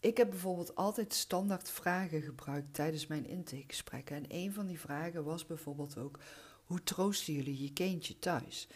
ik 0.00 0.16
heb 0.16 0.30
bijvoorbeeld 0.30 0.74
altijd 0.74 1.14
standaard 1.14 1.70
vragen 1.70 2.22
gebruikt 2.22 2.74
tijdens 2.74 3.06
mijn 3.06 3.26
intakegesprekken. 3.26 4.16
En 4.16 4.24
een 4.28 4.52
van 4.52 4.66
die 4.66 4.80
vragen 4.80 5.24
was 5.24 5.46
bijvoorbeeld 5.46 5.98
ook: 5.98 6.18
hoe 6.64 6.82
troosten 6.82 7.34
jullie 7.34 7.62
je 7.62 7.72
kindje 7.72 8.18
thuis? 8.18 8.68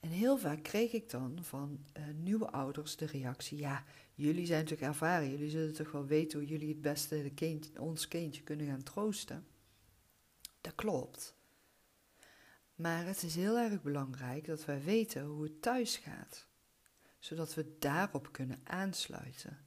En 0.00 0.08
heel 0.10 0.38
vaak 0.38 0.62
kreeg 0.62 0.92
ik 0.92 1.10
dan 1.10 1.38
van 1.40 1.78
uh, 1.96 2.04
nieuwe 2.22 2.50
ouders 2.50 2.96
de 2.96 3.06
reactie: 3.06 3.58
ja, 3.58 3.84
jullie 4.14 4.46
zijn 4.46 4.64
toch 4.64 4.78
ervaren, 4.78 5.30
jullie 5.30 5.50
zullen 5.50 5.74
toch 5.74 5.92
wel 5.92 6.06
weten 6.06 6.38
hoe 6.38 6.48
jullie 6.48 6.68
het 6.68 6.82
beste 6.82 7.22
de 7.22 7.34
kind, 7.34 7.70
ons 7.78 8.08
kindje 8.08 8.42
kunnen 8.42 8.66
gaan 8.66 8.82
troosten. 8.82 9.44
Dat 10.64 10.74
klopt. 10.74 11.34
Maar 12.74 13.06
het 13.06 13.22
is 13.22 13.34
heel 13.34 13.58
erg 13.58 13.82
belangrijk 13.82 14.46
dat 14.46 14.64
wij 14.64 14.82
weten 14.82 15.24
hoe 15.24 15.42
het 15.42 15.62
thuis 15.62 15.96
gaat, 15.96 16.46
zodat 17.18 17.54
we 17.54 17.76
daarop 17.78 18.32
kunnen 18.32 18.60
aansluiten. 18.64 19.66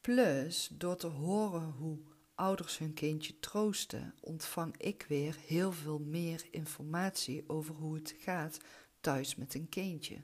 Plus, 0.00 0.68
door 0.72 0.96
te 0.96 1.06
horen 1.06 1.70
hoe 1.70 1.98
ouders 2.34 2.78
hun 2.78 2.94
kindje 2.94 3.38
troosten, 3.38 4.14
ontvang 4.20 4.76
ik 4.76 5.04
weer 5.08 5.36
heel 5.46 5.72
veel 5.72 5.98
meer 5.98 6.46
informatie 6.50 7.48
over 7.48 7.74
hoe 7.74 7.94
het 7.94 8.14
gaat 8.18 8.58
thuis 9.00 9.34
met 9.34 9.54
een 9.54 9.68
kindje. 9.68 10.22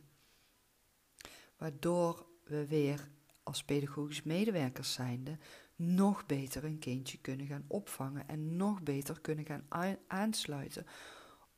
Waardoor 1.57 2.27
we 2.45 2.67
weer 2.67 3.09
als 3.43 3.65
pedagogisch 3.65 4.23
medewerkers 4.23 4.93
zijnde 4.93 5.39
nog 5.77 6.27
beter 6.27 6.65
een 6.65 6.79
kindje 6.79 7.19
kunnen 7.19 7.47
gaan 7.47 7.65
opvangen 7.69 8.29
en 8.29 8.57
nog 8.57 8.83
beter 8.83 9.21
kunnen 9.21 9.45
gaan 9.45 9.67
aansluiten 10.07 10.87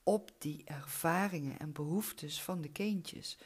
op 0.02 0.30
die 0.38 0.64
ervaringen 0.64 1.58
en 1.58 1.72
behoeftes 1.72 2.42
van 2.42 2.60
de 2.60 2.70
kindjes. 2.70 3.38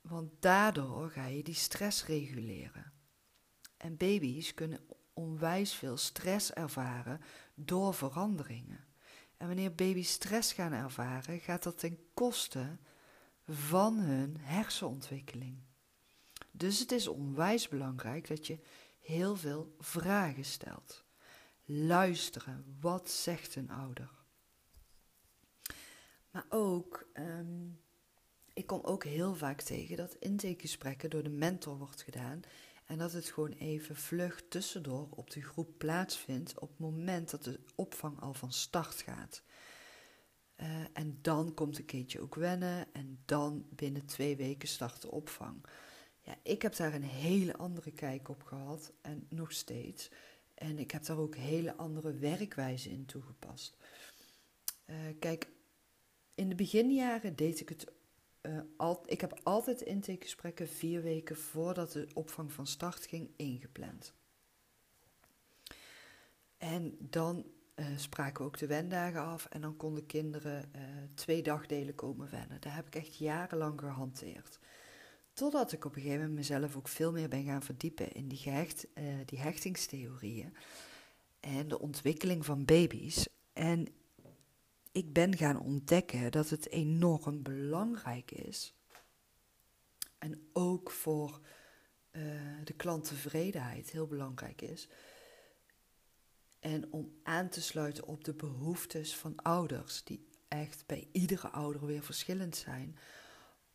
Want 0.00 0.32
daardoor 0.40 1.10
ga 1.10 1.26
je 1.26 1.42
die 1.42 1.54
stress 1.54 2.06
reguleren. 2.06 2.92
En 3.76 3.96
baby's 3.96 4.54
kunnen 4.54 4.80
onwijs 5.12 5.74
veel 5.74 5.96
stress 5.96 6.52
ervaren 6.52 7.20
door 7.54 7.94
veranderingen. 7.94 8.84
En 9.36 9.46
wanneer 9.46 9.74
baby's 9.74 10.10
stress 10.10 10.52
gaan 10.52 10.72
ervaren, 10.72 11.40
gaat 11.40 11.62
dat 11.62 11.78
ten 11.78 11.98
koste 12.14 12.76
van 13.46 13.98
hun 13.98 14.36
hersenontwikkeling. 14.38 15.58
Dus 16.50 16.78
het 16.78 16.92
is 16.92 17.08
onwijs 17.08 17.68
belangrijk 17.68 18.28
dat 18.28 18.46
je 18.46 18.58
heel 19.08 19.36
veel 19.36 19.74
vragen 19.78 20.44
stelt. 20.44 21.04
Luisteren, 21.64 22.76
wat 22.80 23.10
zegt 23.10 23.56
een 23.56 23.70
ouder? 23.70 24.10
Maar 26.30 26.46
ook, 26.48 27.08
um, 27.14 27.80
ik 28.52 28.66
kom 28.66 28.80
ook 28.82 29.04
heel 29.04 29.34
vaak 29.34 29.60
tegen 29.60 29.96
dat 29.96 30.14
intakegesprekken 30.14 31.10
door 31.10 31.22
de 31.22 31.28
mentor 31.28 31.78
wordt 31.78 32.02
gedaan 32.02 32.40
en 32.86 32.98
dat 32.98 33.12
het 33.12 33.26
gewoon 33.26 33.52
even 33.52 33.96
vlug 33.96 34.42
tussendoor 34.48 35.08
op 35.10 35.30
de 35.30 35.42
groep 35.42 35.78
plaatsvindt 35.78 36.58
op 36.58 36.68
het 36.68 36.78
moment 36.78 37.30
dat 37.30 37.44
de 37.44 37.60
opvang 37.74 38.20
al 38.20 38.34
van 38.34 38.52
start 38.52 38.94
gaat. 38.94 39.42
Uh, 40.56 40.66
en 40.92 41.18
dan 41.22 41.54
komt 41.54 41.78
een 41.78 41.84
keertje 41.84 42.20
ook 42.20 42.34
wennen 42.34 42.92
en 42.92 43.22
dan 43.24 43.66
binnen 43.70 44.06
twee 44.06 44.36
weken 44.36 44.68
start 44.68 45.02
de 45.02 45.10
opvang. 45.10 45.66
Ik 46.42 46.62
heb 46.62 46.76
daar 46.76 46.94
een 46.94 47.02
hele 47.02 47.56
andere 47.56 47.90
kijk 47.90 48.28
op 48.28 48.42
gehad 48.42 48.92
en 49.00 49.26
nog 49.28 49.52
steeds. 49.52 50.10
En 50.54 50.78
ik 50.78 50.90
heb 50.90 51.04
daar 51.04 51.18
ook 51.18 51.36
hele 51.36 51.76
andere 51.76 52.12
werkwijze 52.12 52.90
in 52.90 53.06
toegepast. 53.06 53.76
Uh, 54.86 54.96
kijk, 55.18 55.48
in 56.34 56.48
de 56.48 56.54
beginjaren 56.54 57.36
deed 57.36 57.60
ik 57.60 57.68
het. 57.68 57.86
Uh, 58.42 58.60
al, 58.76 59.02
ik 59.06 59.20
heb 59.20 59.40
altijd 59.42 59.80
intakegesprekken 59.80 60.68
vier 60.68 61.02
weken 61.02 61.36
voordat 61.36 61.92
de 61.92 62.08
opvang 62.14 62.52
van 62.52 62.66
start 62.66 63.06
ging 63.06 63.30
ingepland. 63.36 64.14
En 66.58 66.96
dan 67.00 67.46
uh, 67.74 67.86
spraken 67.96 68.40
we 68.40 68.46
ook 68.48 68.58
de 68.58 68.66
wendagen 68.66 69.20
af 69.20 69.46
en 69.46 69.60
dan 69.60 69.76
konden 69.76 70.06
kinderen 70.06 70.70
twee 71.14 71.42
dagdelen 71.42 71.94
komen 71.94 72.30
wennen. 72.30 72.60
Daar 72.60 72.74
heb 72.74 72.86
ik 72.86 72.94
echt 72.94 73.16
jarenlang 73.16 73.80
gehanteerd. 73.80 74.58
Totdat 75.38 75.72
ik 75.72 75.84
op 75.84 75.96
een 75.96 76.02
gegeven 76.02 76.20
moment 76.20 76.38
mezelf 76.38 76.76
ook 76.76 76.88
veel 76.88 77.12
meer 77.12 77.28
ben 77.28 77.44
gaan 77.44 77.62
verdiepen 77.62 78.12
in 78.12 78.28
die, 78.28 78.38
gehecht, 78.38 78.86
die 79.24 79.38
hechtingstheorieën 79.38 80.56
en 81.40 81.68
de 81.68 81.78
ontwikkeling 81.78 82.44
van 82.44 82.64
baby's. 82.64 83.28
En 83.52 83.86
ik 84.92 85.12
ben 85.12 85.36
gaan 85.36 85.60
ontdekken 85.60 86.30
dat 86.30 86.48
het 86.48 86.68
enorm 86.68 87.42
belangrijk 87.42 88.30
is. 88.30 88.74
En 90.18 90.48
ook 90.52 90.90
voor 90.90 91.40
uh, 92.12 92.22
de 92.64 92.72
klanttevredenheid 92.72 93.90
heel 93.90 94.06
belangrijk 94.06 94.62
is. 94.62 94.88
En 96.60 96.92
om 96.92 97.12
aan 97.22 97.48
te 97.48 97.62
sluiten 97.62 98.06
op 98.06 98.24
de 98.24 98.34
behoeftes 98.34 99.16
van 99.16 99.36
ouders, 99.36 100.04
die 100.04 100.28
echt 100.48 100.86
bij 100.86 101.08
iedere 101.12 101.48
ouder 101.48 101.86
weer 101.86 102.02
verschillend 102.02 102.56
zijn. 102.56 102.98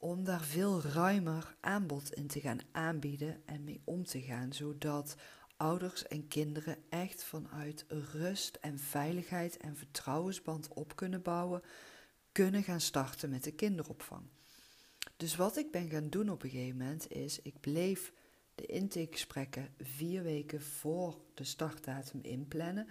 Om 0.03 0.23
daar 0.23 0.43
veel 0.43 0.81
ruimer 0.81 1.55
aanbod 1.59 2.13
in 2.13 2.27
te 2.27 2.39
gaan 2.39 2.59
aanbieden 2.71 3.41
en 3.45 3.63
mee 3.63 3.81
om 3.83 4.03
te 4.03 4.21
gaan, 4.21 4.53
zodat 4.53 5.15
ouders 5.57 6.07
en 6.07 6.27
kinderen 6.27 6.77
echt 6.89 7.23
vanuit 7.23 7.85
rust 7.87 8.55
en 8.55 8.79
veiligheid 8.79 9.57
en 9.57 9.77
vertrouwensband 9.77 10.67
op 10.67 10.95
kunnen 10.95 11.21
bouwen, 11.21 11.61
kunnen 12.31 12.63
gaan 12.63 12.81
starten 12.81 13.29
met 13.29 13.43
de 13.43 13.51
kinderopvang. 13.51 14.23
Dus 15.17 15.35
wat 15.35 15.57
ik 15.57 15.71
ben 15.71 15.89
gaan 15.89 16.09
doen 16.09 16.29
op 16.29 16.43
een 16.43 16.49
gegeven 16.49 16.77
moment 16.77 17.11
is, 17.11 17.41
ik 17.41 17.59
bleef 17.59 18.13
de 18.55 18.65
intakegesprekken 18.65 19.73
vier 19.79 20.23
weken 20.23 20.61
voor 20.61 21.21
de 21.33 21.43
startdatum 21.43 22.19
inplannen. 22.21 22.87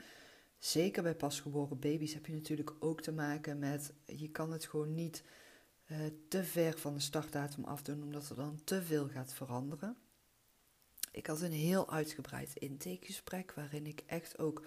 Zeker 0.58 1.02
bij 1.02 1.16
pasgeboren 1.16 1.78
baby's 1.78 2.14
heb 2.14 2.26
je 2.26 2.32
natuurlijk 2.32 2.74
ook 2.78 3.00
te 3.00 3.12
maken 3.12 3.58
met, 3.58 3.92
je 4.06 4.30
kan 4.30 4.52
het 4.52 4.66
gewoon 4.66 4.94
niet 4.94 5.24
uh, 5.86 5.98
te 6.28 6.44
ver 6.44 6.78
van 6.78 6.94
de 6.94 7.00
startdatum 7.00 7.64
afdoen, 7.64 8.02
omdat 8.02 8.28
er 8.28 8.36
dan 8.36 8.60
te 8.64 8.82
veel 8.82 9.08
gaat 9.08 9.34
veranderen. 9.34 9.96
Ik 11.12 11.26
had 11.26 11.40
een 11.40 11.52
heel 11.52 11.90
uitgebreid 11.90 12.56
intakegesprek 12.56 13.52
waarin 13.52 13.86
ik 13.86 14.02
echt 14.06 14.38
ook 14.38 14.66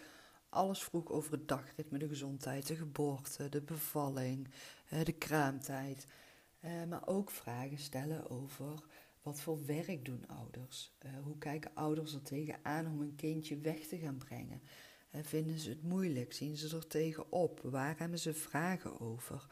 alles 0.49 0.83
vroeg 0.83 1.09
over 1.09 1.31
het 1.31 1.47
dagritme, 1.47 1.97
de 1.97 2.07
gezondheid, 2.07 2.67
de 2.67 2.75
geboorte, 2.75 3.49
de 3.49 3.61
bevalling, 3.61 4.47
eh, 4.89 5.03
de 5.03 5.11
kraamtijd. 5.11 6.07
Eh, 6.59 6.83
maar 6.83 7.07
ook 7.07 7.31
vragen 7.31 7.77
stellen 7.77 8.29
over 8.29 8.83
wat 9.21 9.41
voor 9.41 9.65
werk 9.65 10.05
doen 10.05 10.27
ouders? 10.27 10.91
Hoe 11.23 11.37
kijken 11.37 11.71
ouders 11.73 12.13
er 12.13 12.21
tegenaan 12.21 12.87
om 12.87 13.01
een 13.01 13.15
kindje 13.15 13.57
weg 13.57 13.79
te 13.87 13.97
gaan 13.97 14.17
brengen? 14.17 14.61
vinden 15.21 15.59
ze 15.59 15.69
het 15.69 15.83
moeilijk? 15.83 16.33
Zien 16.33 16.57
ze 16.57 16.75
er 16.75 16.87
tegenop? 16.87 17.59
Waar 17.63 17.97
hebben 17.97 18.19
ze 18.19 18.33
vragen 18.33 18.99
over? 18.99 19.47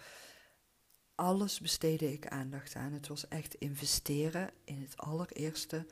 Alles 1.23 1.59
besteedde 1.59 2.11
ik 2.11 2.27
aandacht 2.27 2.75
aan. 2.75 2.93
Het 2.93 3.07
was 3.07 3.27
echt 3.27 3.53
investeren 3.53 4.49
in 4.63 4.81
het 4.81 4.97
allereerste 4.97 5.85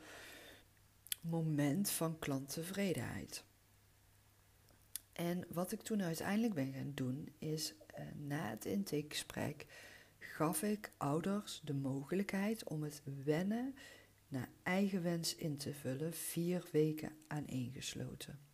moment 1.20 1.90
van 1.90 2.18
klanttevredenheid. 2.18 3.44
En 5.12 5.44
wat 5.48 5.72
ik 5.72 5.80
toen 5.80 6.02
uiteindelijk 6.02 6.54
ben 6.54 6.72
gaan 6.72 6.92
doen, 6.94 7.34
is 7.38 7.74
uh, 7.98 8.04
na 8.14 8.48
het 8.48 8.64
intakegesprek 8.64 9.66
gaf 10.18 10.62
ik 10.62 10.92
ouders 10.96 11.60
de 11.64 11.74
mogelijkheid 11.74 12.64
om 12.68 12.82
het 12.82 13.02
wennen 13.24 13.74
naar 14.28 14.48
eigen 14.62 15.02
wens 15.02 15.34
in 15.34 15.56
te 15.56 15.74
vullen, 15.74 16.12
vier 16.12 16.68
weken 16.72 17.12
aaneengesloten. 17.26 18.51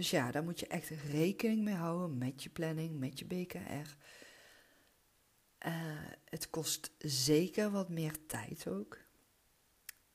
Dus 0.00 0.10
ja, 0.10 0.30
daar 0.30 0.44
moet 0.44 0.60
je 0.60 0.66
echt 0.66 0.88
rekening 0.88 1.62
mee 1.62 1.74
houden 1.74 2.18
met 2.18 2.42
je 2.42 2.50
planning, 2.50 2.98
met 2.98 3.18
je 3.18 3.24
BKR. 3.24 3.96
Eh, 5.58 5.72
het 6.24 6.50
kost 6.50 6.90
zeker 6.98 7.70
wat 7.70 7.88
meer 7.88 8.26
tijd 8.26 8.68
ook 8.68 8.98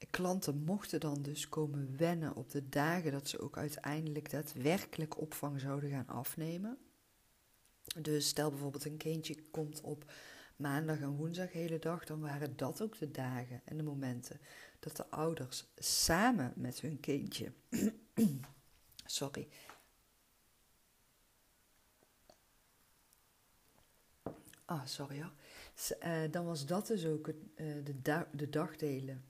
klanten 0.10 0.64
mochten 0.64 1.00
dan 1.00 1.22
dus 1.22 1.50
komen 1.50 1.98
wennen 1.98 2.36
op 2.36 2.52
de 2.52 2.70
dagen 2.70 3.12
dat 3.12 3.28
ze 3.28 3.40
ook 3.40 3.58
uiteindelijk 3.58 4.30
daadwerkelijk 4.30 5.20
opvang 5.20 5.60
zouden 5.60 5.90
gaan 5.90 6.08
afnemen. 6.08 6.78
Dus 8.00 8.28
stel 8.28 8.50
bijvoorbeeld 8.50 8.86
een 8.86 8.98
kindje 8.98 9.42
komt 9.52 9.82
op 9.82 10.12
maandag 10.56 11.00
en 11.00 11.16
woensdag 11.16 11.52
hele 11.52 11.80
dag, 11.80 12.06
dan 12.06 12.20
waren 12.20 12.58
dat 12.58 12.82
ook 12.82 12.98
de 12.98 13.12
dagen 13.12 13.62
en 13.66 13.78
de 13.78 13.84
momenten 13.84 14.40
dat 14.80 14.96
de 14.96 15.10
ouders 15.10 15.66
samen 15.76 16.54
met 16.56 16.82
hun 16.82 17.00
kindje, 17.00 17.52
sorry, 19.06 19.48
ah 24.66 24.86
sorry 24.86 25.22
hoor, 25.22 25.34
uh, 26.06 26.32
dan 26.32 26.46
was 26.46 26.66
dat 26.66 26.88
dus 26.88 27.06
ook 27.06 27.28
uh, 27.28 27.36
de, 27.84 28.26
de 28.32 28.50
dagdelen 28.50 29.26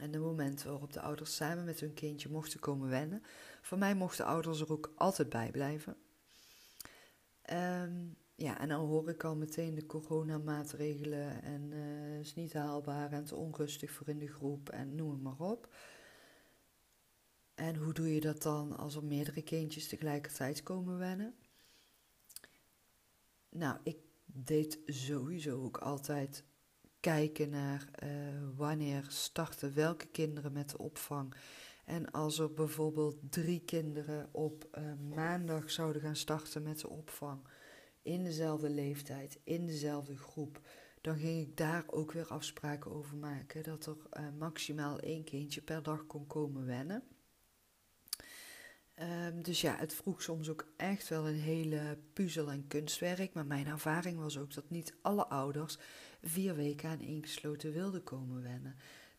En 0.00 0.10
de 0.10 0.18
momenten 0.18 0.70
waarop 0.70 0.92
de 0.92 1.00
ouders 1.00 1.34
samen 1.34 1.64
met 1.64 1.80
hun 1.80 1.94
kindje 1.94 2.28
mochten 2.28 2.60
komen 2.60 2.88
wennen. 2.88 3.22
Voor 3.62 3.78
mij 3.78 3.94
mochten 3.94 4.24
ouders 4.24 4.60
er 4.60 4.72
ook 4.72 4.92
altijd 4.96 5.28
bij 5.28 5.50
blijven. 5.50 5.96
Um, 7.50 8.16
ja, 8.34 8.58
en 8.58 8.68
dan 8.68 8.86
hoor 8.86 9.08
ik 9.08 9.24
al 9.24 9.36
meteen 9.36 9.74
de 9.74 9.86
coronamaatregelen 9.86 11.42
en 11.42 11.70
uh, 11.70 12.18
is 12.18 12.34
niet 12.34 12.52
haalbaar 12.52 13.12
en 13.12 13.24
te 13.24 13.34
onrustig 13.34 13.90
voor 13.90 14.08
in 14.08 14.18
de 14.18 14.28
groep 14.28 14.68
en 14.70 14.94
noem 14.94 15.10
het 15.10 15.22
maar 15.22 15.40
op. 15.50 15.74
En 17.54 17.76
hoe 17.76 17.92
doe 17.92 18.14
je 18.14 18.20
dat 18.20 18.42
dan 18.42 18.76
als 18.76 18.96
er 18.96 19.04
meerdere 19.04 19.42
kindjes 19.42 19.88
tegelijkertijd 19.88 20.62
komen 20.62 20.98
wennen? 20.98 21.34
Nou, 23.48 23.78
ik 23.82 23.96
deed 24.32 24.78
sowieso 24.86 25.62
ook 25.62 25.76
altijd 25.78 26.44
kijken 27.00 27.50
naar 27.50 27.88
uh, 28.04 28.08
wanneer 28.56 29.04
starten 29.08 29.74
welke 29.74 30.06
kinderen 30.06 30.52
met 30.52 30.70
de 30.70 30.78
opvang. 30.78 31.34
En 31.84 32.10
als 32.10 32.38
er 32.38 32.52
bijvoorbeeld 32.52 33.16
drie 33.30 33.60
kinderen 33.60 34.28
op 34.32 34.68
uh, 34.78 35.14
maandag 35.16 35.70
zouden 35.70 36.02
gaan 36.02 36.16
starten 36.16 36.62
met 36.62 36.80
de 36.80 36.88
opvang, 36.88 37.40
in 38.02 38.24
dezelfde 38.24 38.70
leeftijd, 38.70 39.40
in 39.44 39.66
dezelfde 39.66 40.16
groep, 40.16 40.60
dan 41.00 41.16
ging 41.16 41.48
ik 41.48 41.56
daar 41.56 41.84
ook 41.86 42.12
weer 42.12 42.26
afspraken 42.26 42.90
over 42.90 43.16
maken. 43.16 43.62
Dat 43.62 43.86
er 43.86 43.96
uh, 44.12 44.26
maximaal 44.38 44.98
één 45.00 45.24
kindje 45.24 45.62
per 45.62 45.82
dag 45.82 46.06
kon 46.06 46.26
komen 46.26 46.66
wennen. 46.66 47.02
Um, 49.00 49.42
dus 49.42 49.60
ja, 49.60 49.76
het 49.76 49.94
vroeg 49.94 50.22
soms 50.22 50.48
ook 50.48 50.66
echt 50.76 51.08
wel 51.08 51.28
een 51.28 51.40
hele 51.40 51.98
puzzel 52.12 52.50
en 52.50 52.66
kunstwerk. 52.66 53.34
Maar 53.34 53.46
mijn 53.46 53.66
ervaring 53.66 54.18
was 54.18 54.38
ook 54.38 54.54
dat 54.54 54.70
niet 54.70 54.94
alle 55.02 55.26
ouders 55.26 55.78
vier 56.22 56.54
weken 56.54 56.88
aan 56.88 57.00
één 57.00 57.22
gesloten 57.22 57.72
wilden 57.72 58.02
komen 58.02 58.42
wennen. 58.42 58.76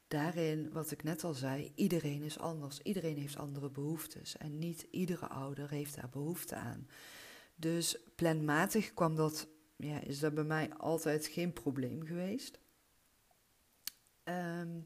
Daarin, 0.07 0.71
wat 0.71 0.91
ik 0.91 1.03
net 1.03 1.23
al 1.23 1.33
zei, 1.33 1.71
iedereen 1.75 2.21
is 2.21 2.39
anders. 2.39 2.79
Iedereen 2.79 3.17
heeft 3.17 3.37
andere 3.37 3.69
behoeftes. 3.69 4.37
En 4.37 4.59
niet 4.59 4.87
iedere 4.91 5.27
ouder 5.27 5.69
heeft 5.69 5.95
daar 5.95 6.09
behoefte 6.09 6.55
aan. 6.55 6.87
Dus 7.55 7.97
planmatig 8.15 8.93
kwam 8.93 9.15
dat, 9.15 9.47
ja, 9.75 9.99
is 9.99 10.19
dat 10.19 10.33
bij 10.33 10.43
mij 10.43 10.73
altijd 10.73 11.27
geen 11.27 11.53
probleem 11.53 12.05
geweest. 12.05 12.59
Um, 14.23 14.83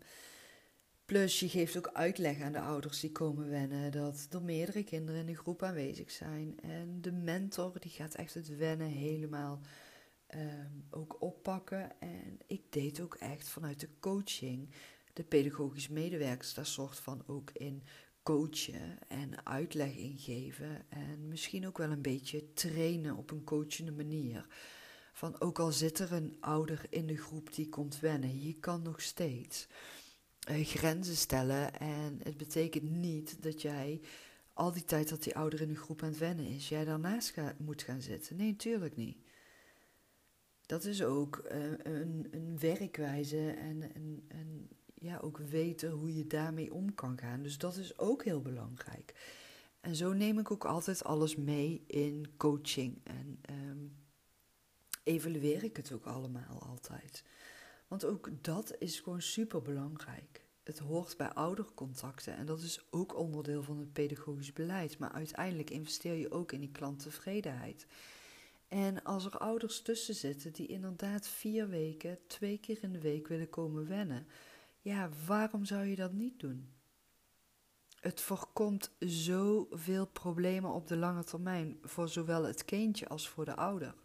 plus 1.08 1.40
je 1.40 1.50
geeft 1.50 1.78
ook 1.78 1.90
uitleg 1.94 2.42
aan 2.42 2.52
de 2.52 2.60
ouders 2.60 3.00
die 3.00 3.12
komen 3.12 3.50
wennen 3.50 3.92
dat 3.92 4.28
er 4.30 4.42
meerdere 4.42 4.84
kinderen 4.84 5.20
in 5.20 5.26
de 5.26 5.36
groep 5.36 5.64
aanwezig 5.64 6.12
zijn. 6.12 6.60
En 6.62 7.02
de 7.02 7.12
mentor 7.12 7.80
die 7.80 7.92
gaat 7.92 8.16
echt 8.16 8.34
het 8.34 8.58
wennen 8.58 8.88
helemaal 8.88 9.60
um, 10.36 10.86
ook 10.90 11.22
oppakken. 11.22 12.00
En 12.00 12.40
ik 12.48 12.62
deed 12.70 13.02
ook 13.02 13.16
echt 13.16 13.50
vanuit 13.50 13.80
de 13.80 13.90
coaching. 14.00 14.70
De 15.14 15.24
pedagogisch 15.24 15.88
medewerkers 15.88 16.54
daar 16.54 16.66
soort 16.66 17.00
van 17.00 17.24
ook 17.28 17.52
in 17.52 17.84
coachen 18.24 18.98
en 19.08 19.46
uitleg 19.46 19.96
ingeven 19.96 20.86
en 20.90 21.28
misschien 21.28 21.68
ook 21.68 21.78
wel 21.78 21.92
een 21.92 22.02
beetje 22.02 22.54
trainen 22.54 23.16
op 23.16 23.32
een 23.32 23.44
coachende 23.44 23.92
manier. 23.92 24.48
Van 25.14 25.42
ook 25.42 25.60
al 25.60 25.72
zit 25.72 26.00
er 26.00 26.12
een 26.12 26.38
ouder 26.40 26.86
in 26.90 27.08
de 27.08 27.18
groep 27.18 27.54
die 27.54 27.70
komt 27.70 28.00
wennen, 28.00 28.42
je 28.42 28.54
kan 28.54 28.82
nog 28.82 29.02
steeds 29.02 29.68
uh, 30.50 30.66
grenzen 30.66 31.16
stellen 31.16 31.80
en 31.80 32.20
het 32.24 32.38
betekent 32.38 32.90
niet 32.90 33.44
dat 33.44 33.62
jij 33.62 34.02
al 34.54 34.72
die 34.72 34.86
tijd 34.86 35.10
dat 35.10 35.24
die 35.24 35.36
ouder 35.36 35.62
in 35.62 35.68
de 35.68 35.76
groep 35.76 36.04
aan 36.04 36.10
het 36.10 36.18
wennen 36.18 36.46
is, 36.46 36.70
jij 36.70 36.86
daarnaast 36.86 37.30
ga, 37.30 37.56
moet 37.58 37.82
gaan 37.82 38.02
zitten. 38.02 38.36
Nee, 38.36 38.52
natuurlijk 38.52 38.96
niet. 38.96 39.18
Dat 40.66 40.84
is 40.84 41.04
ook 41.04 41.48
uh, 41.52 41.72
een, 41.84 42.28
een 42.32 42.60
werkwijze 42.60 43.50
en 43.50 43.92
een, 43.96 44.70
ja, 44.94 45.18
ook 45.18 45.38
weten 45.38 45.92
hoe 45.92 46.16
je 46.16 46.28
daarmee 46.28 46.74
om 46.74 46.96
kan 46.96 47.18
gaan. 47.18 47.44
Dus 47.44 47.58
dat 47.58 47.76
is 47.76 47.98
ook 47.98 48.24
heel 48.24 48.42
belangrijk. 48.42 49.14
En 49.80 49.96
zo 49.96 50.14
neem 50.14 50.40
ik 50.40 50.52
ook 50.52 50.66
altijd 50.66 51.04
alles 51.04 51.36
mee 51.36 51.84
in 51.88 52.28
coaching. 52.38 53.02
En 53.04 53.40
um, 53.50 53.96
evalueer 55.04 55.64
ik 55.64 55.78
het 55.78 55.92
ook 55.92 56.06
allemaal 56.06 56.60
altijd. 56.60 57.24
Want 57.88 58.06
ook 58.06 58.30
dat 58.42 58.76
is 58.80 59.00
gewoon 59.00 59.22
super 59.22 59.62
belangrijk. 59.62 60.46
Het 60.64 60.80
hoort 60.80 61.18
bij 61.18 61.34
oudercontacten 61.34 62.36
en 62.36 62.46
dat 62.46 62.62
is 62.62 62.88
ook 62.90 63.16
onderdeel 63.16 63.64
van 63.64 63.80
het 63.80 63.94
pedagogisch 63.94 64.54
beleid. 64.54 64.98
Maar 64.98 65.12
uiteindelijk 65.12 65.70
investeer 65.70 66.14
je 66.14 66.32
ook 66.32 66.52
in 66.52 66.60
die 66.60 66.72
klanttevredenheid. 66.72 67.88
En 68.68 69.04
als 69.04 69.26
er 69.26 69.38
ouders 69.38 69.82
tussen 69.82 70.16
zitten 70.16 70.54
die 70.54 70.68
inderdaad 70.68 71.28
vier 71.28 71.68
weken, 71.68 72.20
twee 72.28 72.58
keer 72.58 72.78
in 72.82 72.92
de 72.92 73.02
week 73.02 73.28
willen 73.28 73.50
komen 73.50 73.88
wennen, 73.88 74.28
ja, 74.82 75.10
waarom 75.26 75.66
zou 75.66 75.86
je 75.86 75.96
dat 75.96 76.14
niet 76.14 76.40
doen? 76.40 76.70
Het 78.00 78.22
voorkomt 78.22 78.92
zoveel 79.00 80.08
problemen 80.08 80.72
op 80.72 80.88
de 80.88 80.98
lange 80.98 81.24
termijn 81.24 81.78
voor 81.82 82.10
zowel 82.10 82.44
het 82.44 82.66
kindje 82.66 83.08
als 83.08 83.30
voor 83.30 83.46
de 83.46 83.56
ouder. 83.56 83.96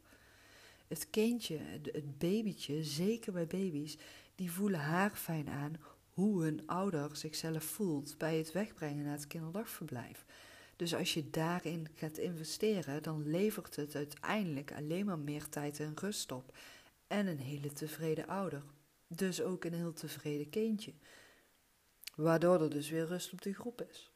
Het 0.92 1.10
kindje, 1.10 1.58
het 1.92 2.18
babytje, 2.18 2.84
zeker 2.84 3.32
bij 3.32 3.46
baby's, 3.46 3.96
die 4.34 4.52
voelen 4.52 4.80
haar 4.80 5.10
fijn 5.10 5.48
aan 5.48 5.76
hoe 6.14 6.42
hun 6.42 6.66
ouder 6.66 7.16
zichzelf 7.16 7.64
voelt 7.64 8.18
bij 8.18 8.36
het 8.36 8.52
wegbrengen 8.52 9.04
naar 9.04 9.14
het 9.14 9.26
kinderdagverblijf. 9.26 10.24
Dus 10.76 10.94
als 10.94 11.14
je 11.14 11.30
daarin 11.30 11.88
gaat 11.94 12.18
investeren, 12.18 13.02
dan 13.02 13.28
levert 13.30 13.76
het 13.76 13.94
uiteindelijk 13.94 14.72
alleen 14.72 15.06
maar 15.06 15.18
meer 15.18 15.48
tijd 15.48 15.80
en 15.80 15.92
rust 15.96 16.32
op. 16.32 16.56
En 17.06 17.26
een 17.26 17.40
hele 17.40 17.72
tevreden 17.72 18.26
ouder. 18.26 18.62
Dus 19.06 19.42
ook 19.42 19.64
een 19.64 19.74
heel 19.74 19.92
tevreden 19.92 20.50
kindje. 20.50 20.92
Waardoor 22.14 22.62
er 22.62 22.70
dus 22.70 22.90
weer 22.90 23.06
rust 23.06 23.32
op 23.32 23.42
die 23.42 23.54
groep 23.54 23.82
is. 23.90 24.12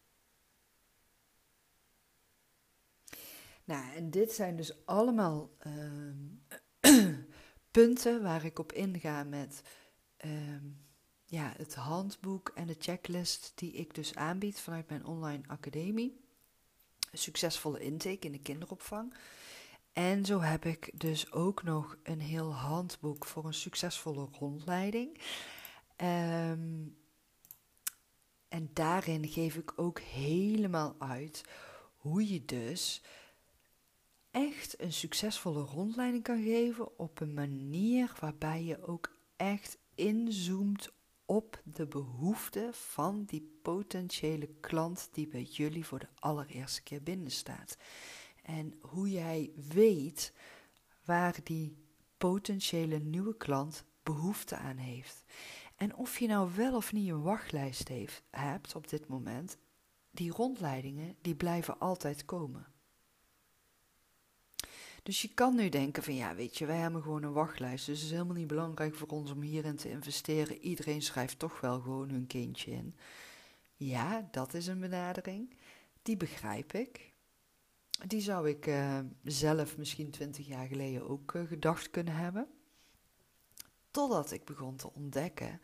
Nou, 3.64 3.94
en 3.94 4.10
dit 4.10 4.32
zijn 4.32 4.56
dus 4.56 4.86
allemaal 4.86 5.50
uh, 5.66 5.72
punten 7.76 8.22
waar 8.22 8.44
ik 8.44 8.58
op 8.58 8.72
inga 8.72 9.24
met 9.24 9.62
uh, 10.24 10.30
ja, 11.24 11.52
het 11.56 11.74
handboek 11.74 12.52
en 12.54 12.66
de 12.66 12.76
checklist 12.78 13.52
die 13.54 13.72
ik 13.72 13.94
dus 13.94 14.14
aanbied 14.14 14.60
vanuit 14.60 14.88
mijn 14.88 15.04
online 15.04 15.42
academie. 15.46 16.20
Succesvolle 17.12 17.80
intake 17.80 18.26
in 18.26 18.32
de 18.32 18.38
kinderopvang. 18.38 19.14
En 19.92 20.24
zo 20.24 20.40
heb 20.40 20.64
ik 20.64 20.90
dus 20.94 21.32
ook 21.32 21.62
nog 21.62 21.96
een 22.02 22.20
heel 22.20 22.54
handboek 22.54 23.24
voor 23.24 23.44
een 23.44 23.54
succesvolle 23.54 24.28
rondleiding. 24.38 25.20
Ehm, 25.96 26.84
en 28.48 28.70
daarin 28.72 29.28
geef 29.28 29.56
ik 29.56 29.72
ook 29.76 30.00
helemaal 30.00 30.96
uit 30.98 31.44
hoe 31.96 32.32
je 32.32 32.44
dus 32.44 33.02
echt 34.36 34.80
een 34.80 34.92
succesvolle 34.92 35.62
rondleiding 35.62 36.22
kan 36.22 36.42
geven 36.42 36.98
op 36.98 37.20
een 37.20 37.34
manier 37.34 38.12
waarbij 38.20 38.64
je 38.64 38.86
ook 38.86 39.16
echt 39.36 39.78
inzoomt 39.94 40.92
op 41.24 41.62
de 41.64 41.86
behoeften 41.86 42.74
van 42.74 43.24
die 43.24 43.58
potentiële 43.62 44.48
klant 44.60 45.08
die 45.12 45.28
bij 45.28 45.42
jullie 45.42 45.86
voor 45.86 45.98
de 45.98 46.08
allereerste 46.18 46.82
keer 46.82 47.02
binnenstaat. 47.02 47.76
En 48.42 48.78
hoe 48.80 49.10
jij 49.10 49.52
weet 49.68 50.32
waar 51.04 51.36
die 51.42 51.76
potentiële 52.16 52.98
nieuwe 52.98 53.36
klant 53.36 53.84
behoefte 54.02 54.56
aan 54.56 54.76
heeft. 54.76 55.24
En 55.76 55.94
of 55.94 56.18
je 56.18 56.26
nou 56.26 56.50
wel 56.54 56.76
of 56.76 56.92
niet 56.92 57.08
een 57.08 57.22
wachtlijst 57.22 57.88
heeft, 57.88 58.22
hebt 58.30 58.74
op 58.74 58.88
dit 58.88 59.08
moment, 59.08 59.58
die 60.10 60.30
rondleidingen 60.30 61.16
die 61.20 61.34
blijven 61.34 61.78
altijd 61.78 62.24
komen. 62.24 62.74
Dus 65.06 65.22
je 65.22 65.28
kan 65.34 65.54
nu 65.54 65.68
denken 65.68 66.02
van 66.02 66.14
ja, 66.14 66.34
weet 66.34 66.58
je, 66.58 66.66
wij 66.66 66.76
hebben 66.76 67.02
gewoon 67.02 67.22
een 67.22 67.32
wachtlijst. 67.32 67.86
Dus 67.86 67.96
het 67.96 68.06
is 68.06 68.12
helemaal 68.12 68.34
niet 68.34 68.46
belangrijk 68.46 68.94
voor 68.94 69.08
ons 69.08 69.30
om 69.30 69.42
hierin 69.42 69.76
te 69.76 69.90
investeren. 69.90 70.58
Iedereen 70.58 71.02
schrijft 71.02 71.38
toch 71.38 71.60
wel 71.60 71.80
gewoon 71.80 72.10
hun 72.10 72.26
kindje 72.26 72.70
in. 72.70 72.94
Ja, 73.74 74.28
dat 74.30 74.54
is 74.54 74.66
een 74.66 74.80
benadering. 74.80 75.54
Die 76.02 76.16
begrijp 76.16 76.72
ik. 76.72 77.12
Die 78.06 78.20
zou 78.20 78.48
ik 78.48 78.66
uh, 78.66 78.98
zelf 79.22 79.76
misschien 79.76 80.10
twintig 80.10 80.46
jaar 80.46 80.66
geleden 80.66 81.08
ook 81.08 81.34
uh, 81.34 81.46
gedacht 81.46 81.90
kunnen 81.90 82.14
hebben. 82.14 82.48
Totdat 83.90 84.30
ik 84.30 84.44
begon 84.44 84.76
te 84.76 84.92
ontdekken, 84.92 85.60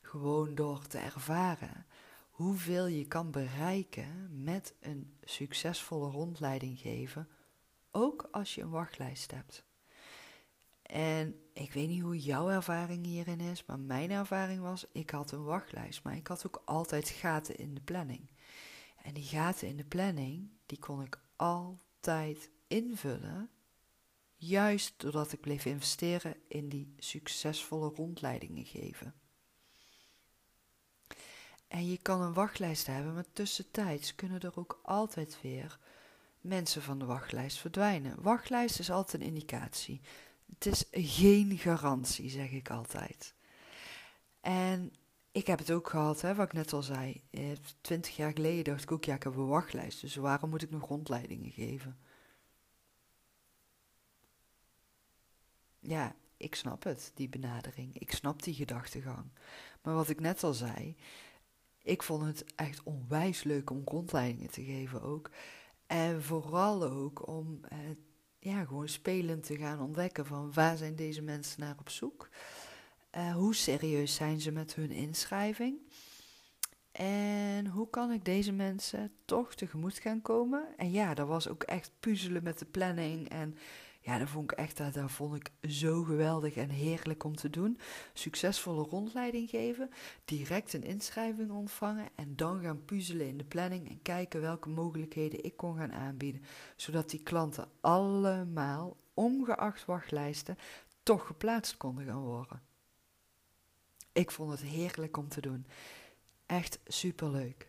gewoon 0.00 0.54
door 0.54 0.86
te 0.86 0.98
ervaren, 0.98 1.86
hoeveel 2.30 2.86
je 2.86 3.06
kan 3.06 3.30
bereiken 3.30 4.28
met 4.42 4.74
een 4.80 5.14
succesvolle 5.24 6.10
rondleiding 6.10 6.78
geven, 6.78 7.28
ook 7.90 8.28
als 8.30 8.54
je 8.54 8.62
een 8.62 8.70
wachtlijst 8.70 9.30
hebt. 9.30 9.64
En 10.82 11.40
ik 11.52 11.72
weet 11.72 11.88
niet 11.88 12.02
hoe 12.02 12.18
jouw 12.18 12.48
ervaring 12.48 13.06
hierin 13.06 13.40
is, 13.40 13.64
maar 13.64 13.78
mijn 13.78 14.10
ervaring 14.10 14.60
was: 14.60 14.86
ik 14.92 15.10
had 15.10 15.32
een 15.32 15.44
wachtlijst, 15.44 16.02
maar 16.02 16.16
ik 16.16 16.26
had 16.26 16.46
ook 16.46 16.62
altijd 16.64 17.08
gaten 17.08 17.56
in 17.58 17.74
de 17.74 17.80
planning. 17.80 18.30
En 19.02 19.14
die 19.14 19.24
gaten 19.24 19.68
in 19.68 19.76
de 19.76 19.84
planning, 19.84 20.50
die 20.66 20.78
kon 20.78 21.02
ik 21.02 21.18
altijd 21.36 22.50
invullen. 22.66 23.50
Juist 24.36 24.94
doordat 24.96 25.32
ik 25.32 25.40
bleef 25.40 25.64
investeren 25.64 26.36
in 26.48 26.68
die 26.68 26.94
succesvolle 26.98 27.88
rondleidingen 27.94 28.64
geven. 28.64 29.14
En 31.68 31.86
je 31.86 31.98
kan 31.98 32.20
een 32.20 32.32
wachtlijst 32.32 32.86
hebben, 32.86 33.14
maar 33.14 33.32
tussentijds 33.32 34.14
kunnen 34.14 34.40
er 34.40 34.58
ook 34.58 34.80
altijd 34.82 35.38
weer 35.42 35.78
mensen 36.40 36.82
van 36.82 36.98
de 36.98 37.04
wachtlijst 37.04 37.58
verdwijnen. 37.58 38.22
Wachtlijst 38.22 38.78
is 38.78 38.90
altijd 38.90 39.22
een 39.22 39.28
indicatie. 39.28 40.00
Het 40.54 40.66
is 40.66 40.84
geen 40.90 41.58
garantie, 41.58 42.30
zeg 42.30 42.50
ik 42.50 42.70
altijd. 42.70 43.34
En 44.40 44.92
ik 45.32 45.46
heb 45.46 45.58
het 45.58 45.70
ook 45.70 45.88
gehad, 45.88 46.20
hè, 46.20 46.34
wat 46.34 46.46
ik 46.46 46.52
net 46.52 46.72
al 46.72 46.82
zei. 46.82 47.22
Eh, 47.30 47.42
twintig 47.80 48.16
jaar 48.16 48.32
geleden 48.32 48.64
dacht 48.64 48.82
ik 48.82 48.92
ook, 48.92 49.04
ja, 49.04 49.14
ik 49.14 49.22
heb 49.22 49.36
een 49.36 49.46
wachtlijst, 49.46 50.00
dus 50.00 50.14
waarom 50.14 50.50
moet 50.50 50.62
ik 50.62 50.70
nog 50.70 50.88
rondleidingen 50.88 51.50
geven? 51.50 51.98
Ja, 55.80 56.14
ik 56.36 56.54
snap 56.54 56.82
het, 56.82 57.12
die 57.14 57.28
benadering. 57.28 57.98
Ik 57.98 58.12
snap 58.12 58.42
die 58.42 58.54
gedachtegang. 58.54 59.30
Maar 59.82 59.94
wat 59.94 60.08
ik 60.08 60.20
net 60.20 60.42
al 60.44 60.54
zei, 60.54 60.96
ik 61.82 62.02
vond 62.02 62.24
het 62.24 62.44
echt 62.54 62.82
onwijs 62.82 63.42
leuk 63.42 63.70
om 63.70 63.82
rondleidingen 63.84 64.50
te 64.50 64.64
geven 64.64 65.02
ook. 65.02 65.30
En 65.90 66.22
vooral 66.22 66.82
ook 66.82 67.28
om 67.28 67.60
eh, 67.68 67.78
ja, 68.38 68.64
gewoon 68.64 68.88
spelend 68.88 69.46
te 69.46 69.56
gaan 69.56 69.80
ontdekken 69.80 70.26
van 70.26 70.52
waar 70.52 70.76
zijn 70.76 70.96
deze 70.96 71.22
mensen 71.22 71.60
naar 71.60 71.76
op 71.78 71.88
zoek. 71.88 72.28
Uh, 73.16 73.34
hoe 73.34 73.54
serieus 73.54 74.14
zijn 74.14 74.40
ze 74.40 74.50
met 74.50 74.74
hun 74.74 74.90
inschrijving? 74.90 75.78
En 76.92 77.66
hoe 77.66 77.90
kan 77.90 78.12
ik 78.12 78.24
deze 78.24 78.52
mensen 78.52 79.12
toch 79.24 79.54
tegemoet 79.54 79.98
gaan 79.98 80.22
komen? 80.22 80.64
En 80.76 80.90
ja, 80.90 81.14
dat 81.14 81.26
was 81.26 81.48
ook 81.48 81.62
echt 81.62 81.92
puzzelen 82.00 82.42
met 82.42 82.58
de 82.58 82.66
planning 82.66 83.28
en 83.28 83.56
ja, 84.02 84.18
dat 84.18 84.28
vond 84.28 84.52
ik 84.52 84.58
echt, 84.58 84.76
dat, 84.76 85.10
vond 85.10 85.34
ik 85.34 85.70
zo 85.70 86.02
geweldig 86.02 86.54
en 86.54 86.68
heerlijk 86.68 87.24
om 87.24 87.36
te 87.36 87.50
doen. 87.50 87.78
Succesvolle 88.12 88.82
rondleiding 88.82 89.50
geven, 89.50 89.90
direct 90.24 90.72
een 90.72 90.82
inschrijving 90.82 91.50
ontvangen 91.50 92.08
en 92.14 92.36
dan 92.36 92.60
gaan 92.60 92.84
puzzelen 92.84 93.26
in 93.26 93.38
de 93.38 93.44
planning 93.44 93.88
en 93.88 94.02
kijken 94.02 94.40
welke 94.40 94.68
mogelijkheden 94.68 95.44
ik 95.44 95.56
kon 95.56 95.76
gaan 95.76 95.92
aanbieden. 95.92 96.42
Zodat 96.76 97.10
die 97.10 97.22
klanten 97.22 97.68
allemaal, 97.80 98.96
ongeacht 99.14 99.84
wachtlijsten, 99.84 100.58
toch 101.02 101.26
geplaatst 101.26 101.76
konden 101.76 102.04
gaan 102.04 102.22
worden. 102.22 102.62
Ik 104.12 104.30
vond 104.30 104.50
het 104.50 104.60
heerlijk 104.60 105.16
om 105.16 105.28
te 105.28 105.40
doen. 105.40 105.66
Echt 106.46 106.78
superleuk. 106.86 107.68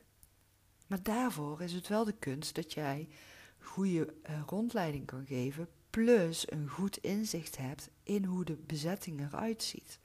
Maar 0.88 1.04
daarvoor 1.04 1.62
is 1.62 1.74
het 1.74 1.88
wel 1.88 2.06
de 2.06 2.15
kunst 2.20 2.56
dat 2.56 2.74
jij 2.74 3.10
goede 3.60 4.13
uh, 4.30 4.41
rondleiding 4.46 5.06
kan 5.06 5.26
geven 5.26 5.67
plus 5.91 6.51
een 6.51 6.69
goed 6.69 6.97
inzicht 6.97 7.58
hebt 7.58 7.89
in 8.04 8.25
hoe 8.25 8.45
de 8.45 8.58
bezetting 8.58 9.21
eruit 9.21 9.63
ziet. 9.63 9.99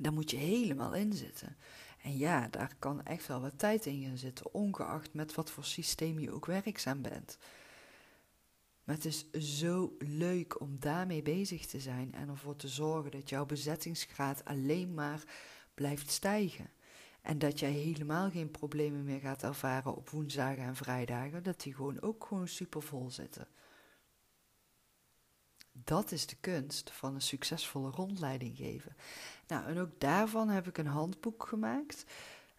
Daar 0.00 0.12
moet 0.12 0.30
je 0.30 0.36
helemaal 0.36 0.94
in 0.94 1.12
zitten. 1.12 1.56
En 2.02 2.16
ja, 2.16 2.48
daar 2.48 2.74
kan 2.78 3.02
echt 3.02 3.26
wel 3.26 3.40
wat 3.40 3.58
tijd 3.58 3.86
in 3.86 4.02
gaan 4.02 4.18
zitten, 4.18 4.54
ongeacht 4.54 5.14
met 5.14 5.34
wat 5.34 5.50
voor 5.50 5.64
systeem 5.64 6.18
je 6.18 6.32
ook 6.32 6.46
werkzaam 6.46 7.02
bent. 7.02 7.38
Maar 8.84 8.94
het 8.94 9.04
is 9.04 9.30
zo 9.32 9.96
leuk 9.98 10.60
om 10.60 10.76
daarmee 10.78 11.22
bezig 11.22 11.66
te 11.66 11.80
zijn 11.80 12.14
en 12.14 12.28
ervoor 12.28 12.56
te 12.56 12.68
zorgen 12.68 13.10
dat 13.10 13.28
jouw 13.28 13.46
bezettingsgraad 13.46 14.44
alleen 14.44 14.94
maar 14.94 15.22
blijft 15.74 16.10
stijgen. 16.10 16.70
En 17.22 17.38
dat 17.38 17.58
jij 17.58 17.70
helemaal 17.70 18.30
geen 18.30 18.50
problemen 18.50 19.04
meer 19.04 19.20
gaat 19.20 19.42
ervaren 19.42 19.96
op 19.96 20.10
woensdagen 20.10 20.62
en 20.62 20.76
vrijdagen, 20.76 21.42
dat 21.42 21.60
die 21.60 21.74
gewoon 21.74 22.00
ook 22.00 22.24
gewoon 22.24 22.48
super 22.48 22.82
vol 22.82 23.10
zitten. 23.10 23.48
Dat 25.84 26.12
is 26.12 26.26
de 26.26 26.36
kunst 26.40 26.90
van 26.90 27.14
een 27.14 27.22
succesvolle 27.22 27.90
rondleiding 27.90 28.56
geven. 28.56 28.96
Nou, 29.46 29.66
en 29.66 29.78
ook 29.78 30.00
daarvan 30.00 30.48
heb 30.48 30.66
ik 30.66 30.78
een 30.78 30.86
handboek 30.86 31.48
gemaakt. 31.48 32.04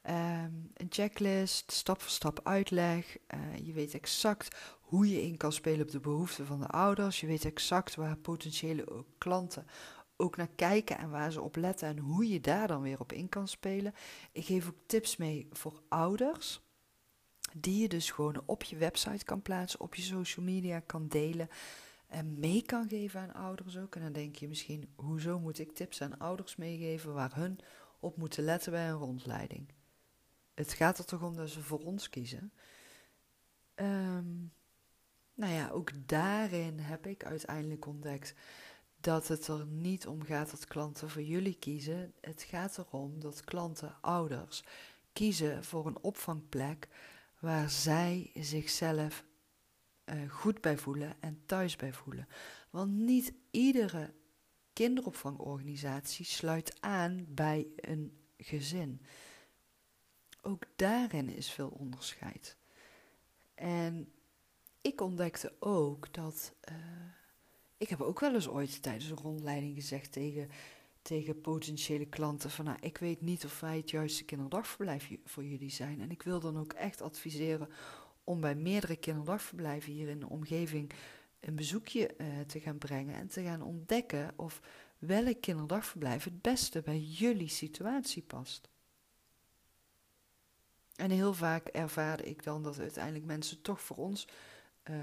Ehm, 0.01 0.51
een 0.73 0.87
checklist, 0.89 1.71
stap 1.71 2.01
voor 2.01 2.11
stap 2.11 2.39
uitleg. 2.43 3.17
Uh, 3.33 3.57
je 3.65 3.73
weet 3.73 3.93
exact 3.93 4.55
hoe 4.81 5.09
je 5.09 5.21
in 5.21 5.37
kan 5.37 5.51
spelen 5.51 5.81
op 5.81 5.91
de 5.91 5.99
behoeften 5.99 6.45
van 6.45 6.59
de 6.59 6.67
ouders. 6.67 7.19
Je 7.19 7.27
weet 7.27 7.45
exact 7.45 7.95
waar 7.95 8.17
potentiële 8.17 9.05
klanten 9.17 9.65
ook 10.15 10.37
naar 10.37 10.49
kijken 10.55 10.97
en 10.97 11.09
waar 11.09 11.31
ze 11.31 11.41
op 11.41 11.55
letten 11.55 11.87
en 11.87 11.97
hoe 11.97 12.27
je 12.27 12.41
daar 12.41 12.67
dan 12.67 12.81
weer 12.81 12.99
op 12.99 13.11
in 13.11 13.29
kan 13.29 13.47
spelen. 13.47 13.93
Ik 14.31 14.45
geef 14.45 14.67
ook 14.67 14.77
tips 14.85 15.17
mee 15.17 15.47
voor 15.51 15.81
ouders. 15.89 16.61
Die 17.53 17.81
je 17.81 17.87
dus 17.87 18.11
gewoon 18.11 18.41
op 18.45 18.63
je 18.63 18.77
website 18.77 19.25
kan 19.25 19.41
plaatsen, 19.41 19.79
op 19.79 19.95
je 19.95 20.01
social 20.01 20.45
media 20.45 20.79
kan 20.79 21.07
delen 21.07 21.49
en 22.09 22.39
mee 22.39 22.61
kan 22.61 22.87
geven 22.87 23.19
aan 23.19 23.33
ouders 23.33 23.77
ook. 23.77 23.95
En 23.95 24.01
dan 24.01 24.11
denk 24.11 24.35
je 24.35 24.47
misschien, 24.47 24.93
hoezo 24.95 25.39
moet 25.39 25.59
ik 25.59 25.71
tips 25.71 26.01
aan 26.01 26.17
ouders 26.17 26.55
meegeven 26.55 27.13
waar 27.13 27.35
hun 27.35 27.59
op 27.99 28.17
moeten 28.17 28.43
letten 28.43 28.71
bij 28.71 28.89
een 28.89 28.97
rondleiding? 28.97 29.67
Het 30.53 30.73
gaat 30.73 30.97
er 30.97 31.05
toch 31.05 31.23
om 31.23 31.35
dat 31.35 31.49
ze 31.49 31.61
voor 31.61 31.79
ons 31.79 32.09
kiezen. 32.09 32.51
Um, 33.75 34.53
nou 35.33 35.53
ja, 35.53 35.69
ook 35.69 35.91
daarin 36.07 36.79
heb 36.79 37.07
ik 37.07 37.25
uiteindelijk 37.25 37.85
ontdekt 37.85 38.33
dat 38.99 39.27
het 39.27 39.47
er 39.47 39.65
niet 39.65 40.07
om 40.07 40.23
gaat 40.23 40.51
dat 40.51 40.65
klanten 40.65 41.09
voor 41.09 41.21
jullie 41.21 41.57
kiezen. 41.59 42.13
Het 42.21 42.43
gaat 42.43 42.77
erom 42.77 43.19
dat 43.19 43.43
klanten, 43.43 43.97
ouders, 44.01 44.63
kiezen 45.13 45.63
voor 45.63 45.87
een 45.87 46.01
opvangplek 46.01 46.87
waar 47.39 47.69
zij 47.69 48.31
zichzelf 48.35 49.23
uh, 50.13 50.29
goed 50.29 50.61
bij 50.61 50.77
voelen 50.77 51.15
en 51.19 51.41
thuis 51.45 51.75
bij 51.75 51.93
voelen. 51.93 52.27
Want 52.69 52.91
niet 52.91 53.33
iedere 53.51 54.13
kinderopvangorganisatie 54.73 56.25
sluit 56.25 56.81
aan 56.81 57.25
bij 57.27 57.67
een 57.75 58.17
gezin. 58.37 59.01
Ook 60.41 60.63
daarin 60.75 61.29
is 61.29 61.51
veel 61.51 61.69
onderscheid. 61.69 62.57
En 63.55 64.11
ik 64.81 65.01
ontdekte 65.01 65.53
ook 65.59 66.13
dat. 66.13 66.53
Uh, 66.71 66.75
ik 67.77 67.89
heb 67.89 68.01
ook 68.01 68.19
wel 68.19 68.33
eens 68.33 68.47
ooit 68.47 68.81
tijdens 68.81 69.09
een 69.09 69.17
rondleiding 69.17 69.75
gezegd 69.75 70.11
tegen, 70.11 70.49
tegen 71.01 71.41
potentiële 71.41 72.05
klanten: 72.05 72.49
van 72.49 72.65
nou, 72.65 72.77
ik 72.81 72.97
weet 72.97 73.21
niet 73.21 73.45
of 73.45 73.59
wij 73.59 73.77
het 73.77 73.89
juiste 73.89 74.25
kinderdagverblijf 74.25 75.09
voor 75.25 75.43
jullie 75.45 75.71
zijn. 75.71 76.01
En 76.01 76.11
ik 76.11 76.23
wil 76.23 76.39
dan 76.39 76.57
ook 76.57 76.73
echt 76.73 77.01
adviseren 77.01 77.69
om 78.29 78.39
bij 78.39 78.55
meerdere 78.55 78.95
kinderdagverblijven 78.95 79.91
hier 79.91 80.09
in 80.09 80.19
de 80.19 80.29
omgeving 80.29 80.91
een 81.39 81.55
bezoekje 81.55 82.15
uh, 82.17 82.39
te 82.39 82.59
gaan 82.59 82.77
brengen 82.77 83.15
en 83.15 83.27
te 83.27 83.43
gaan 83.43 83.61
ontdekken 83.61 84.33
of 84.35 84.61
welk 84.97 85.41
kinderdagverblijf 85.41 86.23
het 86.23 86.41
beste 86.41 86.81
bij 86.81 86.99
jullie 86.99 87.47
situatie 87.47 88.21
past. 88.21 88.69
En 90.95 91.09
heel 91.09 91.33
vaak 91.33 91.67
ervaarde 91.67 92.23
ik 92.23 92.43
dan 92.43 92.63
dat 92.63 92.79
uiteindelijk 92.79 93.25
mensen 93.25 93.61
toch 93.61 93.81
voor 93.81 93.97
ons 93.97 94.27
uh, 94.89 94.95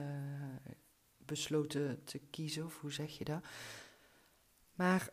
besloten 1.19 2.05
te 2.05 2.19
kiezen, 2.19 2.65
of 2.65 2.81
hoe 2.81 2.93
zeg 2.93 3.19
je 3.19 3.25
dat? 3.25 3.45
Maar 4.75 5.11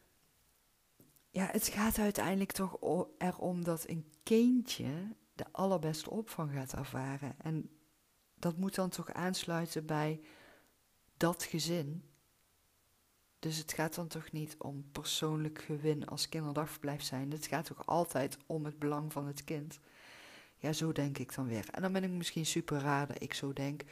ja, 1.29 1.49
het 1.51 1.67
gaat 1.67 1.97
uiteindelijk 1.97 2.51
toch 2.51 2.77
erom 3.17 3.63
dat 3.63 3.87
een 3.87 4.05
kindje 4.23 5.15
de 5.33 5.45
allerbeste 5.51 6.09
opvang 6.09 6.51
gaat 6.51 6.73
ervaren. 6.73 7.35
En 7.41 7.69
dat 8.43 8.57
moet 8.57 8.75
dan 8.75 8.89
toch 8.89 9.13
aansluiten 9.13 9.85
bij 9.85 10.21
dat 11.17 11.43
gezin. 11.43 12.03
Dus 13.39 13.57
het 13.57 13.73
gaat 13.73 13.95
dan 13.95 14.07
toch 14.07 14.31
niet 14.31 14.55
om 14.57 14.85
persoonlijk 14.91 15.61
gewin 15.61 16.07
als 16.07 16.29
kinderdagverblijf 16.29 17.01
zijn. 17.01 17.31
Het 17.31 17.45
gaat 17.45 17.65
toch 17.65 17.85
altijd 17.85 18.37
om 18.45 18.65
het 18.65 18.79
belang 18.79 19.11
van 19.11 19.27
het 19.27 19.43
kind. 19.43 19.79
Ja, 20.57 20.73
zo 20.73 20.91
denk 20.91 21.17
ik 21.17 21.35
dan 21.35 21.47
weer. 21.47 21.65
En 21.71 21.81
dan 21.81 21.91
ben 21.93 22.03
ik 22.03 22.09
misschien 22.09 22.45
super 22.45 22.79
raar 22.79 23.07
dat 23.07 23.21
ik 23.21 23.33
zo 23.33 23.53
denk. 23.53 23.83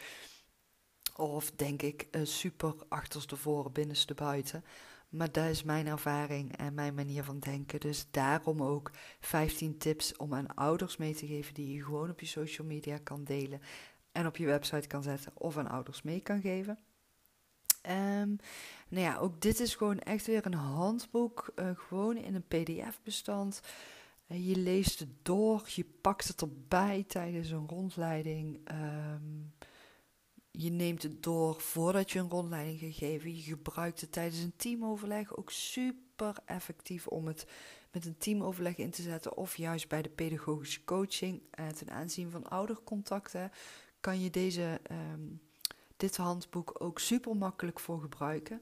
Of 1.15 1.51
denk 1.51 1.81
ik 1.81 2.07
uh, 2.11 2.25
super 2.25 2.73
achterstevoren, 2.87 3.71
binnenste 3.71 4.13
buiten. 4.13 4.63
Maar 5.09 5.31
dat 5.31 5.49
is 5.49 5.63
mijn 5.63 5.87
ervaring 5.87 6.57
en 6.57 6.73
mijn 6.73 6.93
manier 6.93 7.23
van 7.23 7.39
denken. 7.39 7.79
Dus 7.79 8.07
daarom 8.11 8.63
ook 8.63 8.91
15 9.19 9.77
tips 9.77 10.17
om 10.17 10.33
aan 10.33 10.55
ouders 10.55 10.97
mee 10.97 11.15
te 11.15 11.27
geven 11.27 11.53
die 11.53 11.75
je 11.75 11.83
gewoon 11.83 12.09
op 12.09 12.19
je 12.19 12.25
social 12.25 12.67
media 12.67 12.97
kan 12.97 13.23
delen 13.23 13.61
en 14.11 14.27
op 14.27 14.37
je 14.37 14.45
website 14.45 14.87
kan 14.87 15.03
zetten 15.03 15.31
of 15.33 15.57
aan 15.57 15.69
ouders 15.69 16.01
mee 16.01 16.21
kan 16.21 16.41
geven. 16.41 16.79
Um, 17.89 18.37
nou 18.89 19.05
ja, 19.05 19.17
ook 19.17 19.41
dit 19.41 19.59
is 19.59 19.75
gewoon 19.75 19.99
echt 19.99 20.25
weer 20.25 20.45
een 20.45 20.53
handboek, 20.53 21.51
uh, 21.55 21.69
gewoon 21.73 22.17
in 22.17 22.35
een 22.35 22.47
PDF-bestand. 22.47 23.61
Uh, 24.27 24.47
je 24.47 24.55
leest 24.55 24.99
het 24.99 25.09
door, 25.21 25.63
je 25.65 25.85
pakt 26.01 26.27
het 26.27 26.41
erbij 26.41 27.03
tijdens 27.07 27.49
een 27.49 27.67
rondleiding. 27.67 28.59
Um, 28.71 29.53
je 30.51 30.69
neemt 30.69 31.03
het 31.03 31.23
door 31.23 31.61
voordat 31.61 32.11
je 32.11 32.19
een 32.19 32.29
rondleiding 32.29 32.79
gaat 32.79 32.93
geven. 32.93 33.35
Je 33.35 33.41
gebruikt 33.41 34.01
het 34.01 34.11
tijdens 34.11 34.41
een 34.41 34.55
teamoverleg. 34.55 35.35
Ook 35.35 35.51
super 35.51 36.35
effectief 36.45 37.07
om 37.07 37.27
het 37.27 37.45
met 37.91 38.05
een 38.05 38.17
teamoverleg 38.17 38.77
in 38.77 38.91
te 38.91 39.01
zetten. 39.01 39.37
Of 39.37 39.57
juist 39.57 39.87
bij 39.87 40.01
de 40.01 40.09
pedagogische 40.09 40.83
coaching 40.83 41.41
uh, 41.59 41.67
ten 41.67 41.89
aanzien 41.89 42.29
van 42.29 42.49
oudercontacten 42.49 43.51
kan 44.01 44.21
je 44.21 44.29
deze, 44.29 44.81
um, 44.91 45.41
dit 45.97 46.17
handboek 46.17 46.75
ook 46.77 46.99
super 46.99 47.35
makkelijk 47.35 47.79
voor 47.79 48.01
gebruiken. 48.01 48.61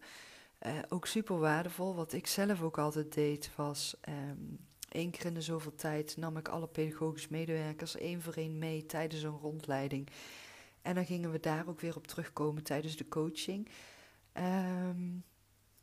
Uh, 0.66 0.72
ook 0.90 1.06
super 1.06 1.40
waardevol. 1.40 1.96
Wat 1.96 2.14
ik 2.14 2.28
zelf 2.28 2.62
ook 2.62 2.78
altijd 2.78 3.14
deed 3.14 3.50
was 3.56 3.96
um, 4.10 4.60
Eén 4.90 5.12
keer 5.12 5.26
in 5.26 5.34
de 5.34 5.42
zoveel 5.42 5.76
tijd 5.76 6.18
nam 6.18 6.38
ik 6.38 6.48
alle 6.48 6.68
pedagogisch 6.68 7.28
medewerkers 7.28 7.96
één 7.96 8.22
voor 8.22 8.34
één 8.34 8.58
mee 8.58 8.86
tijdens 8.86 9.24
een 9.24 9.38
rondleiding. 9.38 10.10
En 10.82 10.96
dan 10.96 11.06
gingen 11.06 11.32
we 11.32 11.40
daar 11.40 11.68
ook 11.68 11.80
weer 11.80 11.96
op 11.96 12.08
terugkomen 12.08 12.64
tijdens 12.64 12.96
de 12.96 13.08
coaching. 13.08 13.70
Ehm, 14.32 15.18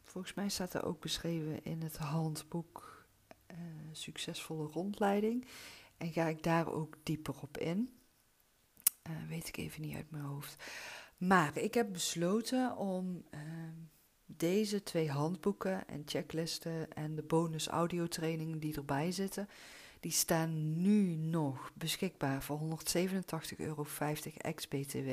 volgens 0.03 0.35
mij 0.35 0.49
staat 0.49 0.75
er 0.75 0.85
ook 0.85 1.01
beschreven 1.01 1.65
in 1.65 1.83
het 1.83 1.97
handboek 1.97 3.07
uh, 3.51 3.57
Succesvolle 3.93 4.67
rondleiding. 4.67 5.47
En 5.97 6.13
ga 6.13 6.27
ik 6.27 6.43
daar 6.43 6.73
ook 6.73 6.97
dieper 7.03 7.35
op 7.41 7.59
in. 7.59 7.96
Uh, 9.09 9.29
weet 9.29 9.49
ik 9.49 9.57
even 9.57 9.83
niet 9.83 9.97
uit 9.97 10.11
mijn 10.11 10.25
hoofd. 10.25 10.65
Maar 11.17 11.57
ik 11.57 11.75
heb 11.75 11.93
besloten 11.93 12.77
om 12.77 13.25
ehm, 13.31 13.75
deze 14.27 14.83
twee 14.83 15.11
handboeken 15.11 15.89
en 15.89 16.03
checklisten 16.07 16.93
en 16.93 17.15
de 17.15 17.23
bonus 17.23 17.67
audiotrainingen 17.67 18.59
die 18.59 18.77
erbij 18.77 19.13
zitten, 19.13 19.49
die 20.01 20.13
staan 20.13 20.83
nu 20.83 21.15
nog 21.15 21.71
beschikbaar 21.75 22.43
voor 22.43 22.61
187,50 22.61 23.57
euro 23.57 23.87
ex-BTW. 24.37 25.11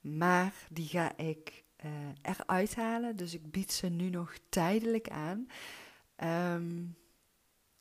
Maar 0.00 0.54
die 0.70 0.88
ga 0.88 1.16
ik 1.16 1.64
uh, 1.84 1.90
eruit 2.22 2.74
halen, 2.74 3.16
dus 3.16 3.34
ik 3.34 3.50
bied 3.50 3.72
ze 3.72 3.88
nu 3.88 4.08
nog 4.08 4.34
tijdelijk 4.48 5.08
aan. 5.08 5.46
Um, 6.54 6.96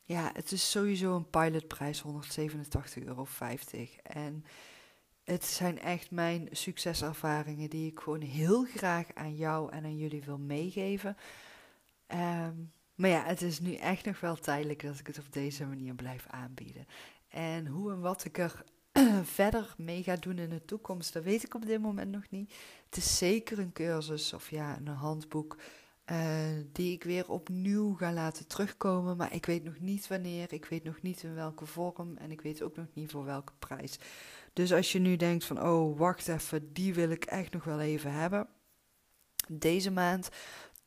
ja, 0.03 0.31
het 0.33 0.51
is 0.51 0.71
sowieso 0.71 1.15
een 1.15 1.29
pilotprijs, 1.29 2.03
187,50 2.03 3.03
euro. 3.05 3.27
En 4.03 4.45
het 5.31 5.45
zijn 5.45 5.79
echt 5.79 6.11
mijn 6.11 6.47
succeservaringen 6.51 7.69
die 7.69 7.91
ik 7.91 7.99
gewoon 7.99 8.21
heel 8.21 8.63
graag 8.63 9.05
aan 9.13 9.35
jou 9.35 9.71
en 9.71 9.83
aan 9.83 9.97
jullie 9.97 10.23
wil 10.23 10.37
meegeven. 10.37 11.17
Ehm, 12.07 12.55
maar 12.95 13.09
ja, 13.09 13.23
het 13.23 13.41
is 13.41 13.59
nu 13.59 13.73
echt 13.75 14.05
nog 14.05 14.19
wel 14.19 14.35
tijdelijk 14.35 14.83
dat 14.83 14.99
ik 14.99 15.07
het 15.07 15.19
op 15.19 15.33
deze 15.33 15.65
manier 15.65 15.93
blijf 15.93 16.25
aanbieden. 16.29 16.85
En 17.29 17.67
hoe 17.67 17.91
en 17.91 17.99
wat 17.99 18.25
ik 18.25 18.37
er 18.37 18.63
verder 19.23 19.73
mee 19.77 20.03
ga 20.03 20.15
doen 20.15 20.37
in 20.37 20.49
de 20.49 20.65
toekomst, 20.65 21.13
dat 21.13 21.23
weet 21.23 21.43
ik 21.43 21.53
op 21.53 21.65
dit 21.65 21.81
moment 21.81 22.11
nog 22.11 22.29
niet. 22.29 22.53
Het 22.85 22.97
is 22.97 23.17
zeker 23.17 23.59
een 23.59 23.73
cursus 23.73 24.33
of 24.33 24.49
ja, 24.49 24.77
een 24.77 24.87
handboek 24.87 25.57
uh, 26.11 26.17
die 26.71 26.93
ik 26.93 27.03
weer 27.03 27.29
opnieuw 27.29 27.93
ga 27.93 28.13
laten 28.13 28.47
terugkomen. 28.47 29.17
Maar 29.17 29.33
ik 29.33 29.45
weet 29.45 29.63
nog 29.63 29.79
niet 29.79 30.07
wanneer, 30.07 30.53
ik 30.53 30.65
weet 30.65 30.83
nog 30.83 31.01
niet 31.01 31.23
in 31.23 31.35
welke 31.35 31.65
vorm 31.65 32.17
en 32.17 32.31
ik 32.31 32.41
weet 32.41 32.61
ook 32.61 32.75
nog 32.75 32.87
niet 32.93 33.11
voor 33.11 33.25
welke 33.25 33.53
prijs. 33.59 33.99
Dus 34.53 34.73
als 34.73 34.91
je 34.91 34.99
nu 34.99 35.15
denkt 35.15 35.45
van, 35.45 35.63
oh 35.63 35.97
wacht 35.97 36.27
even, 36.27 36.73
die 36.73 36.93
wil 36.93 37.09
ik 37.09 37.25
echt 37.25 37.53
nog 37.53 37.63
wel 37.63 37.79
even 37.79 38.11
hebben. 38.11 38.47
Deze 39.47 39.91
maand 39.91 40.29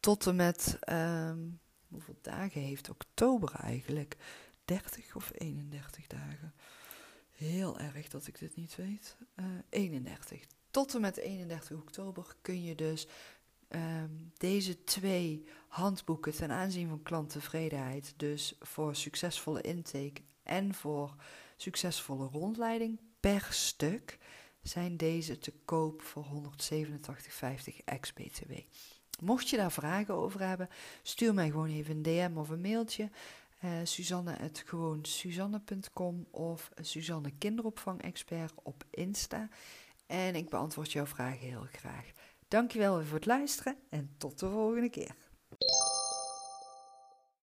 tot 0.01 0.27
en 0.27 0.37
met, 0.37 0.79
um, 0.91 1.61
hoeveel 1.89 2.19
dagen 2.21 2.61
heeft 2.61 2.91
oktober 2.91 3.55
eigenlijk? 3.55 4.17
30 4.65 5.17
of 5.17 5.31
31 5.35 6.07
dagen? 6.07 6.55
Heel 7.31 7.79
erg 7.79 8.09
dat 8.09 8.27
ik 8.27 8.39
dit 8.39 8.57
niet 8.57 8.77
weet. 8.77 9.17
Uh, 9.37 9.45
eh, 9.45 9.53
31. 9.69 10.47
Tot 10.71 10.95
en 10.95 11.01
met 11.01 11.17
31 11.17 11.77
oktober 11.77 12.37
kun 12.43 12.63
je 12.63 12.75
dus 12.75 13.07
um, 13.69 14.33
deze 14.37 14.85
twee 14.85 15.49
handboeken 15.69 16.33
ten 16.33 16.51
aanzien 16.51 16.89
van 16.89 17.03
klanttevredenheid, 17.03 18.15
dus 18.17 18.57
voor 18.61 18.97
succesvolle 18.97 19.61
intake 19.61 20.23
en 20.43 20.75
voor 20.75 21.15
succesvolle 21.57 22.27
rondleiding 22.27 23.01
per 23.31 23.47
stuk, 23.51 24.19
zijn 24.63 24.97
deze 24.97 25.39
te 25.39 25.53
koop 25.65 26.03
voor 26.03 26.25
187,50 26.25 27.85
ex-BTW. 27.85 28.53
Mocht 29.21 29.49
je 29.49 29.57
daar 29.57 29.73
vragen 29.73 30.15
over 30.15 30.41
hebben, 30.41 30.69
stuur 31.03 31.35
mij 31.35 31.51
gewoon 31.51 31.69
even 31.69 31.97
een 31.97 32.03
DM 32.03 32.37
of 32.37 32.49
een 32.49 32.61
mailtje. 32.61 33.11
Uh, 33.65 33.71
Suzanne 33.85 34.33
het 34.33 34.63
gewoon 34.67 34.99
Suzanne.com 35.03 36.27
of 36.31 36.71
Suzanne 36.81 37.31
Kinderopvang 37.39 38.03
Expert 38.03 38.53
op 38.63 38.85
Insta. 38.91 39.49
En 40.07 40.35
ik 40.35 40.49
beantwoord 40.49 40.93
jouw 40.93 41.07
vragen 41.07 41.49
heel 41.49 41.67
graag. 41.73 42.05
Dankjewel 42.49 43.05
voor 43.05 43.17
het 43.17 43.27
luisteren 43.27 43.77
en 43.91 44.15
tot 44.19 44.39
de 44.39 44.49
volgende 44.49 44.91
keer. 44.91 45.15